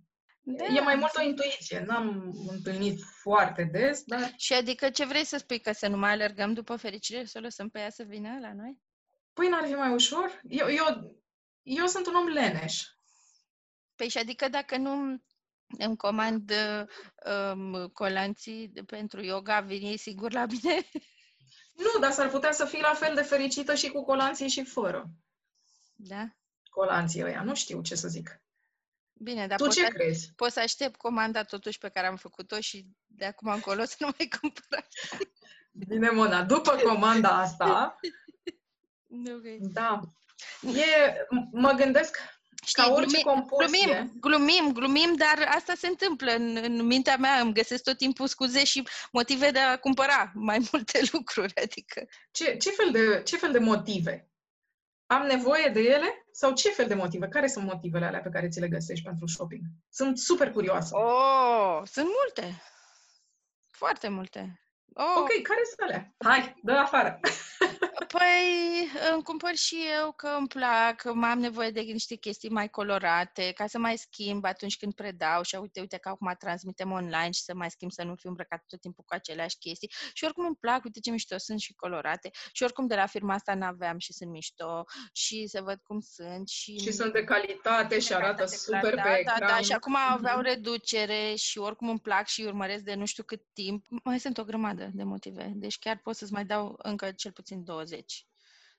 Da. 0.49 0.65
E 0.65 0.81
mai 0.81 0.95
mult 0.95 1.17
o 1.17 1.23
intuiție. 1.23 1.85
N-am 1.87 2.35
întâlnit 2.49 3.01
foarte 3.23 3.69
des, 3.73 4.03
dar... 4.03 4.33
Și 4.37 4.53
adică 4.53 4.91
ce 4.91 5.05
vrei 5.05 5.25
să 5.25 5.37
spui? 5.37 5.61
Că 5.61 5.73
să 5.73 5.89
nu 5.89 5.97
mai 5.97 6.11
alergăm 6.11 6.53
după 6.53 6.77
fericire, 6.77 7.25
să 7.25 7.39
o 7.39 7.41
lăsăm 7.41 7.69
pe 7.69 7.79
ea 7.79 7.91
să 7.91 8.03
vină 8.03 8.39
la 8.41 8.53
noi? 8.53 8.79
Păi 9.33 9.49
n-ar 9.49 9.67
fi 9.67 9.73
mai 9.73 9.93
ușor? 9.93 10.41
Eu, 10.43 10.69
eu, 10.71 11.17
eu 11.63 11.87
sunt 11.87 12.07
un 12.07 12.15
om 12.15 12.27
leneș. 12.27 12.83
Păi 13.97 14.09
și 14.09 14.19
adică 14.19 14.49
dacă 14.49 14.77
nu 14.77 15.23
îmi 15.79 15.97
comand 15.97 16.53
um, 17.53 17.89
colanții 17.89 18.73
pentru 18.87 19.25
yoga, 19.25 19.61
vine 19.61 19.97
sigur 19.97 20.33
la 20.33 20.47
mine? 20.47 20.89
Nu, 21.77 22.01
dar 22.01 22.13
s-ar 22.13 22.29
putea 22.29 22.53
să 22.53 22.65
fii 22.65 22.81
la 22.81 22.95
fel 22.95 23.15
de 23.15 23.23
fericită 23.23 23.75
și 23.75 23.89
cu 23.89 24.05
colanții 24.05 24.49
și 24.49 24.65
fără. 24.65 25.11
Da? 25.95 26.29
Colanții 26.71 27.25
ăia, 27.25 27.43
nu 27.43 27.55
știu 27.55 27.83
ce 27.83 27.95
să 27.95 28.09
zic. 28.09 28.41
Bine, 29.19 29.47
dar 29.47 29.59
tu 29.59 29.69
ce 29.69 29.85
să, 29.85 29.89
crezi? 29.89 30.33
Pot 30.37 30.53
să 30.53 30.61
aștept 30.61 30.97
comanda 30.97 31.43
totuși 31.43 31.79
pe 31.79 31.89
care 31.89 32.07
am 32.07 32.17
făcut-o 32.17 32.61
și 32.61 32.87
de 33.07 33.25
acum 33.25 33.53
încolo 33.53 33.85
să 33.85 33.97
nu 33.99 34.15
mai 34.19 34.29
cumpăr. 34.41 34.87
Bine, 35.73 36.11
Mona, 36.11 36.43
după 36.43 36.71
comanda 36.71 37.29
asta, 37.29 37.99
okay. 39.37 39.59
da, 39.61 40.01
e, 40.61 41.27
mă 41.53 41.73
gândesc 41.73 42.19
Știi, 42.65 42.83
ca 42.83 42.91
orice 42.91 43.21
glumim, 43.23 43.23
compulsie. 43.23 43.87
Glumim, 43.87 44.13
glumim, 44.21 44.73
glumim, 44.73 45.15
dar 45.15 45.49
asta 45.49 45.75
se 45.75 45.87
întâmplă. 45.87 46.33
În, 46.33 46.57
în 46.63 46.83
mintea 46.83 47.17
mea 47.17 47.41
îmi 47.41 47.53
găsesc 47.53 47.83
tot 47.83 47.97
timpul 47.97 48.27
scuze 48.27 48.65
și 48.65 48.89
motive 49.13 49.51
de 49.51 49.59
a 49.59 49.79
cumpăra 49.79 50.33
mai 50.35 50.59
multe 50.73 51.01
lucruri. 51.13 51.57
Adică. 51.63 52.07
Ce, 52.31 52.57
ce, 52.57 52.71
fel, 52.71 52.91
de, 52.91 53.23
ce 53.23 53.37
fel 53.37 53.53
de 53.53 53.59
motive? 53.59 54.31
Am 55.07 55.27
nevoie 55.27 55.69
de 55.69 55.81
ele? 55.81 56.26
Sau 56.39 56.53
ce 56.53 56.71
fel 56.71 56.87
de 56.87 56.95
motive? 56.95 57.29
Care 57.29 57.47
sunt 57.47 57.65
motivele 57.65 58.05
alea 58.05 58.21
pe 58.21 58.29
care 58.29 58.49
ți 58.49 58.61
le 58.61 58.69
găsești 58.69 59.05
pentru 59.05 59.27
shopping? 59.27 59.63
Sunt 59.91 60.19
super 60.19 60.51
curioasă. 60.51 60.97
Oh, 60.97 61.83
sunt 61.85 62.07
multe. 62.07 62.63
Foarte 63.71 64.09
multe. 64.09 64.61
Oh. 64.95 65.17
Ok, 65.17 65.43
care 65.43 65.61
sunt 65.65 65.81
alea? 65.81 66.15
Hai, 66.19 66.55
dă 66.63 66.73
afară! 66.73 67.21
Păi 68.05 68.91
îmi 69.13 69.23
cumpăr 69.23 69.55
și 69.55 69.77
eu 70.01 70.13
că 70.13 70.29
îmi 70.39 70.49
plac, 70.49 70.97
că 70.97 71.09
am 71.09 71.39
nevoie 71.39 71.71
de 71.71 71.81
niște 71.81 72.15
chestii 72.15 72.51
mai 72.51 72.69
colorate, 72.69 73.53
ca 73.55 73.67
să 73.67 73.79
mai 73.79 73.97
schimb 73.97 74.45
atunci 74.45 74.77
când 74.77 74.95
predau 74.95 75.43
și 75.43 75.57
uite, 75.57 75.81
uite 75.81 75.97
că 75.97 76.09
acum 76.09 76.35
transmitem 76.39 76.91
online 76.91 77.31
și 77.31 77.43
să 77.43 77.55
mai 77.55 77.71
schimb 77.71 77.91
să 77.91 78.03
nu 78.03 78.15
fiu 78.15 78.29
îmbrăcat 78.29 78.65
tot 78.67 78.81
timpul 78.81 79.05
cu 79.07 79.15
aceleași 79.15 79.59
chestii. 79.59 79.91
Și 80.13 80.25
oricum 80.25 80.45
îmi 80.45 80.57
plac, 80.57 80.85
uite 80.85 81.01
ce 81.01 81.11
mișto 81.11 81.39
sunt 81.39 81.61
și 81.61 81.75
colorate. 81.75 82.31
Și 82.53 82.63
oricum 82.63 82.87
de 82.87 82.95
la 82.95 83.07
firma 83.07 83.35
asta 83.35 83.55
n-aveam 83.55 83.99
și 83.99 84.13
sunt 84.13 84.31
mișto 84.31 84.85
și 85.13 85.47
să 85.47 85.61
văd 85.63 85.81
cum 85.83 86.01
sunt. 86.01 86.49
Și, 86.49 86.79
și 86.79 86.93
sunt 86.93 87.13
de 87.13 87.25
calitate 87.25 87.99
și 87.99 88.15
arată 88.15 88.47
super 88.47 88.93
clar, 88.93 89.05
pe 89.05 89.11
da, 89.11 89.19
ecran. 89.19 89.39
Da, 89.39 89.47
da, 89.47 89.61
și 89.61 89.73
acum 89.73 89.97
aveau 90.09 90.41
mm-hmm. 90.41 90.45
reducere 90.45 91.35
și 91.35 91.59
oricum 91.59 91.89
îmi 91.89 92.01
plac 92.01 92.27
și 92.27 92.43
urmăresc 92.43 92.83
de 92.83 92.95
nu 92.95 93.05
știu 93.05 93.23
cât 93.23 93.43
timp. 93.53 93.87
Mai 94.05 94.21
sunt 94.21 94.39
o 94.39 94.45
grămadă 94.45 94.91
de 94.93 95.03
motive, 95.03 95.53
deci 95.55 95.79
chiar 95.79 96.01
pot 96.03 96.17
să-ți 96.17 96.33
mai 96.33 96.45
dau 96.45 96.75
încă 96.79 97.11
cel 97.11 97.33
puțin 97.33 97.65
20 97.65 97.86
20. 97.87 98.27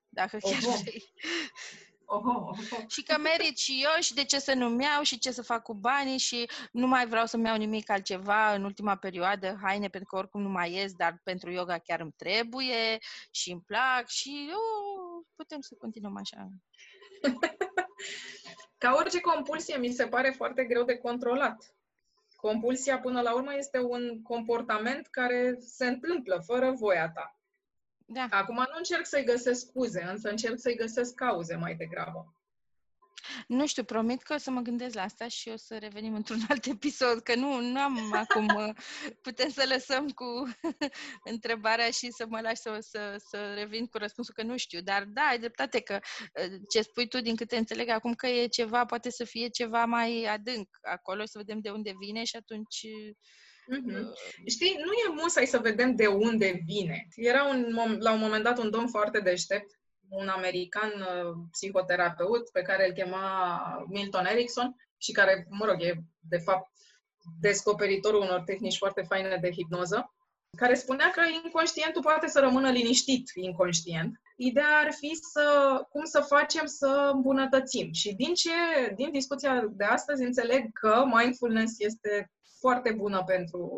Dacă 0.10 0.38
chiar 0.38 0.62
Oho. 0.64 0.78
vrei. 0.82 1.14
Oho, 2.06 2.30
oho. 2.30 2.84
Și 2.88 3.04
că 3.04 3.18
merit 3.18 3.58
și 3.58 3.84
eu 3.84 4.02
și 4.02 4.14
de 4.14 4.24
ce 4.24 4.40
să 4.40 4.54
nu-mi 4.54 4.84
iau 4.84 5.02
și 5.02 5.20
ce 5.20 5.32
să 5.32 5.42
fac 5.42 5.64
cu 5.64 5.74
banii 5.74 6.18
și 6.18 6.50
nu 6.72 6.88
mai 6.88 7.08
vreau 7.08 7.26
să-mi 7.26 7.46
iau 7.46 7.58
nimic 7.58 7.90
altceva 7.90 8.54
în 8.54 8.64
ultima 8.64 8.96
perioadă, 8.96 9.60
haine 9.62 9.88
pentru 9.88 10.10
că 10.10 10.16
oricum 10.16 10.42
nu 10.42 10.50
mai 10.50 10.74
ies, 10.74 10.94
dar 10.94 11.20
pentru 11.24 11.52
yoga 11.52 11.78
chiar 11.78 12.00
îmi 12.00 12.12
trebuie 12.18 12.98
și 13.32 13.52
îmi 13.52 13.62
plac 13.62 14.08
și 14.08 14.50
oh, 14.50 15.26
putem 15.36 15.62
să 15.62 15.76
continuăm 15.78 16.18
așa. 16.18 16.48
Ca 18.78 18.94
orice 18.98 19.20
compulsie, 19.20 19.78
mi 19.78 19.92
se 19.92 20.08
pare 20.08 20.30
foarte 20.30 20.66
greu 20.66 20.84
de 20.84 20.98
controlat. 20.98 21.76
Compulsia, 22.36 23.00
până 23.00 23.22
la 23.22 23.34
urmă, 23.34 23.56
este 23.56 23.80
un 23.80 24.22
comportament 24.22 25.08
care 25.08 25.56
se 25.60 25.88
întâmplă 25.88 26.44
fără 26.46 26.72
voia 26.72 27.10
ta. 27.10 27.37
Da. 28.10 28.28
Acum 28.30 28.56
nu 28.56 28.78
încerc 28.78 29.06
să-i 29.06 29.24
găsesc 29.24 29.68
scuze, 29.68 30.04
însă 30.04 30.30
încerc 30.30 30.60
să-i 30.60 30.76
găsesc 30.76 31.14
cauze 31.14 31.56
mai 31.56 31.76
degrabă. 31.76 32.38
Nu 33.48 33.68
știu, 33.68 33.84
promit 33.84 34.24
că 34.24 34.34
o 34.34 34.38
să 34.38 34.52
mă 34.52 34.62
gândesc 34.62 34.96
la 34.96 35.02
asta 35.02 35.28
și 35.28 35.50
o 35.50 35.56
să 35.56 35.78
revenim 35.78 36.16
într-un 36.16 36.40
alt 36.50 36.66
episod, 36.76 37.20
că 37.20 37.36
nu, 37.36 37.62
nu 37.62 37.80
am 37.80 38.14
acum, 38.14 38.46
uh, 38.46 38.76
putem 39.22 39.50
să 39.50 39.66
lăsăm 39.70 40.10
cu 40.10 40.26
întrebarea 41.34 41.90
și 41.90 42.12
să 42.12 42.26
mă 42.30 42.40
lași 42.42 42.62
să, 42.62 42.78
să, 42.82 43.16
să 43.30 43.54
revin 43.54 43.86
cu 43.86 43.98
răspunsul 43.98 44.34
că 44.34 44.44
nu 44.44 44.58
știu, 44.58 44.82
dar 44.82 45.04
da, 45.04 45.22
ai 45.22 45.40
dreptate 45.40 45.80
că 45.80 46.00
uh, 46.44 46.60
ce 46.70 46.82
spui 46.82 47.08
tu 47.08 47.22
din 47.22 47.36
câte 47.36 47.58
înțeleg 47.58 47.90
acum 47.90 48.14
că 48.14 48.28
e 48.28 48.48
ceva, 48.48 48.86
poate 48.86 49.10
să 49.10 49.24
fie 49.24 49.48
ceva 49.48 49.86
mai 49.86 50.24
adânc 50.24 50.68
acolo, 50.82 51.26
să 51.26 51.38
vedem 51.38 51.60
de 51.60 51.70
unde 51.70 51.94
vine 52.00 52.24
și 52.24 52.36
atunci 52.36 52.86
Mm-hmm. 53.68 54.14
Știi, 54.46 54.76
nu 54.86 54.92
e 54.92 55.22
musai 55.22 55.46
să 55.46 55.58
vedem 55.58 55.96
de 55.96 56.08
unde 56.08 56.62
vine. 56.66 57.08
Era 57.16 57.44
un, 57.44 57.98
la 58.00 58.12
un 58.14 58.20
moment 58.20 58.44
dat 58.44 58.58
un 58.58 58.70
domn 58.70 58.88
foarte 58.88 59.20
deștept, 59.20 59.80
un 60.10 60.28
american 60.28 60.92
uh, 61.00 61.34
psihoterapeut 61.52 62.50
pe 62.50 62.62
care 62.62 62.88
îl 62.88 62.94
chema 62.94 63.86
Milton 63.88 64.26
Erickson 64.26 64.76
și 64.98 65.12
care, 65.12 65.48
mă 65.50 65.66
rog, 65.66 65.82
e 65.82 66.02
de 66.20 66.38
fapt 66.38 66.72
descoperitorul 67.40 68.22
unor 68.22 68.42
tehnici 68.42 68.78
foarte 68.78 69.02
faine 69.02 69.38
de 69.42 69.52
hipnoză, 69.52 70.14
care 70.58 70.74
spunea 70.74 71.10
că 71.10 71.22
inconștientul 71.44 72.02
poate 72.02 72.28
să 72.28 72.40
rămână 72.40 72.70
liniștit 72.70 73.32
inconștient. 73.34 74.22
Ideea 74.36 74.78
ar 74.84 74.92
fi 74.94 75.18
să, 75.32 75.78
cum 75.90 76.04
să 76.04 76.20
facem 76.22 76.66
să 76.66 77.12
îmbunătățim. 77.14 77.92
Și 77.92 78.14
din 78.14 78.34
ce, 78.34 78.50
din 78.96 79.12
discuția 79.12 79.66
de 79.72 79.84
astăzi 79.84 80.24
înțeleg 80.24 80.72
că 80.74 81.04
mindfulness 81.06 81.80
este 81.80 82.32
foarte 82.60 82.92
bună 82.92 83.24
pentru, 83.24 83.72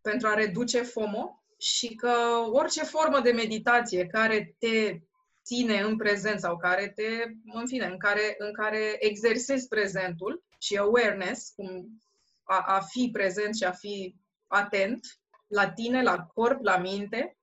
pentru 0.00 0.28
a 0.28 0.34
reduce 0.34 0.82
FOMO 0.82 1.42
și 1.58 1.94
că 1.94 2.12
orice 2.52 2.84
formă 2.84 3.20
de 3.20 3.30
meditație 3.30 4.06
care 4.06 4.54
te 4.58 5.00
ține 5.44 5.80
în 5.80 5.96
prezent 5.96 6.40
sau 6.40 6.56
care 6.56 6.92
te, 6.94 7.08
în 7.52 7.66
fine, 7.66 7.86
în 7.86 7.98
care, 7.98 8.34
în 8.38 8.52
care 8.52 8.96
exersezi 8.98 9.68
prezentul 9.68 10.44
și 10.58 10.76
awareness, 10.76 11.52
cum 11.56 12.00
a, 12.42 12.64
a 12.66 12.80
fi 12.80 13.10
prezent 13.12 13.56
și 13.56 13.64
a 13.64 13.72
fi 13.72 14.16
atent 14.46 15.06
la 15.46 15.70
tine, 15.70 16.02
la 16.02 16.18
corp, 16.34 16.62
la 16.62 16.76
minte, 16.76 17.38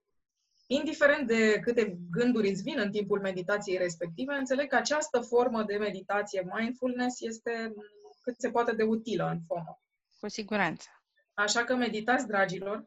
indiferent 0.68 1.28
de 1.28 1.60
câte 1.60 1.98
gânduri 2.12 2.50
îți 2.50 2.62
vin 2.62 2.80
în 2.80 2.92
timpul 2.92 3.20
meditației 3.20 3.78
respective, 3.78 4.34
înțeleg 4.34 4.68
că 4.68 4.76
această 4.76 5.20
formă 5.20 5.64
de 5.64 5.78
meditație 5.78 6.48
mindfulness 6.58 7.22
este 7.22 7.74
cât 8.22 8.36
se 8.38 8.50
poate 8.50 8.72
de 8.72 8.84
utilă 8.84 9.30
în 9.32 9.40
FOMO. 9.48 9.82
Cu 10.20 10.30
siguranță. 10.30 10.88
Așa 11.34 11.64
că 11.64 11.76
meditați, 11.76 12.28
dragilor, 12.28 12.86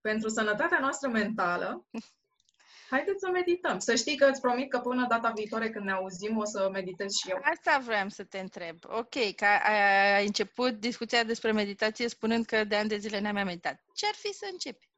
pentru 0.00 0.28
sănătatea 0.28 0.78
noastră 0.80 1.08
mentală, 1.08 1.86
haideți 2.90 3.20
să 3.20 3.30
medităm. 3.30 3.78
Să 3.78 3.94
știi 3.94 4.16
că 4.16 4.24
îți 4.24 4.40
promit 4.40 4.70
că 4.70 4.78
până 4.78 5.06
data 5.08 5.30
viitoare 5.30 5.70
când 5.70 5.84
ne 5.84 5.92
auzim 5.92 6.36
o 6.36 6.44
să 6.44 6.68
meditez 6.72 7.12
și 7.12 7.30
eu. 7.30 7.38
Asta 7.42 7.78
vreau 7.84 8.08
să 8.08 8.24
te 8.24 8.38
întreb. 8.38 8.78
Ok, 8.82 9.34
că 9.36 9.46
ai 10.14 10.26
început 10.26 10.72
discuția 10.80 11.24
despre 11.24 11.52
meditație 11.52 12.08
spunând 12.08 12.46
că 12.46 12.64
de 12.64 12.76
ani 12.76 12.88
de 12.88 12.96
zile 12.96 13.20
n-am 13.20 13.34
mai 13.34 13.44
meditat. 13.44 13.80
Ce 13.94 14.06
ar 14.06 14.14
fi 14.14 14.32
să 14.32 14.48
începi? 14.52 14.88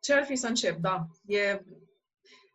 Ce 0.00 0.12
ar 0.12 0.24
fi 0.24 0.36
să 0.36 0.46
încep, 0.46 0.76
da. 0.76 1.06
E, 1.26 1.60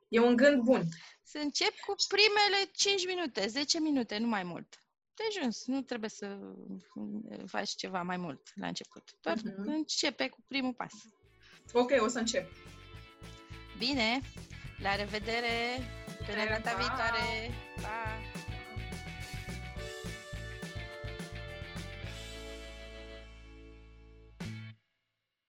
e 0.08 0.20
un 0.20 0.36
gând 0.36 0.62
bun. 0.62 0.82
Să 1.24 1.38
încep 1.38 1.80
cu 1.80 1.96
primele 2.08 2.72
5 2.72 3.06
minute, 3.08 3.48
10 3.48 3.80
minute, 3.80 4.18
nu 4.18 4.28
mai 4.28 4.44
mult 4.44 4.83
de 5.16 5.24
ajuns. 5.30 5.66
Nu 5.66 5.82
trebuie 5.82 6.10
să 6.10 6.38
eh, 7.30 7.40
faci 7.46 7.70
ceva 7.70 8.02
mai 8.02 8.18
mult 8.18 8.52
la 8.56 8.68
început. 8.68 9.04
Doar 9.22 9.38
uh-huh. 9.38 9.56
începe 9.56 10.28
cu 10.30 10.44
primul 10.48 10.74
pas. 10.74 10.94
Ok, 11.74 11.92
o 12.00 12.08
să 12.08 12.20
încep. 12.20 12.52
Bine, 13.78 14.22
la 14.82 14.96
revedere! 14.96 15.80
Până 16.26 16.46
data 16.50 16.76
viitoare! 16.78 17.52
Pa! 17.82 18.53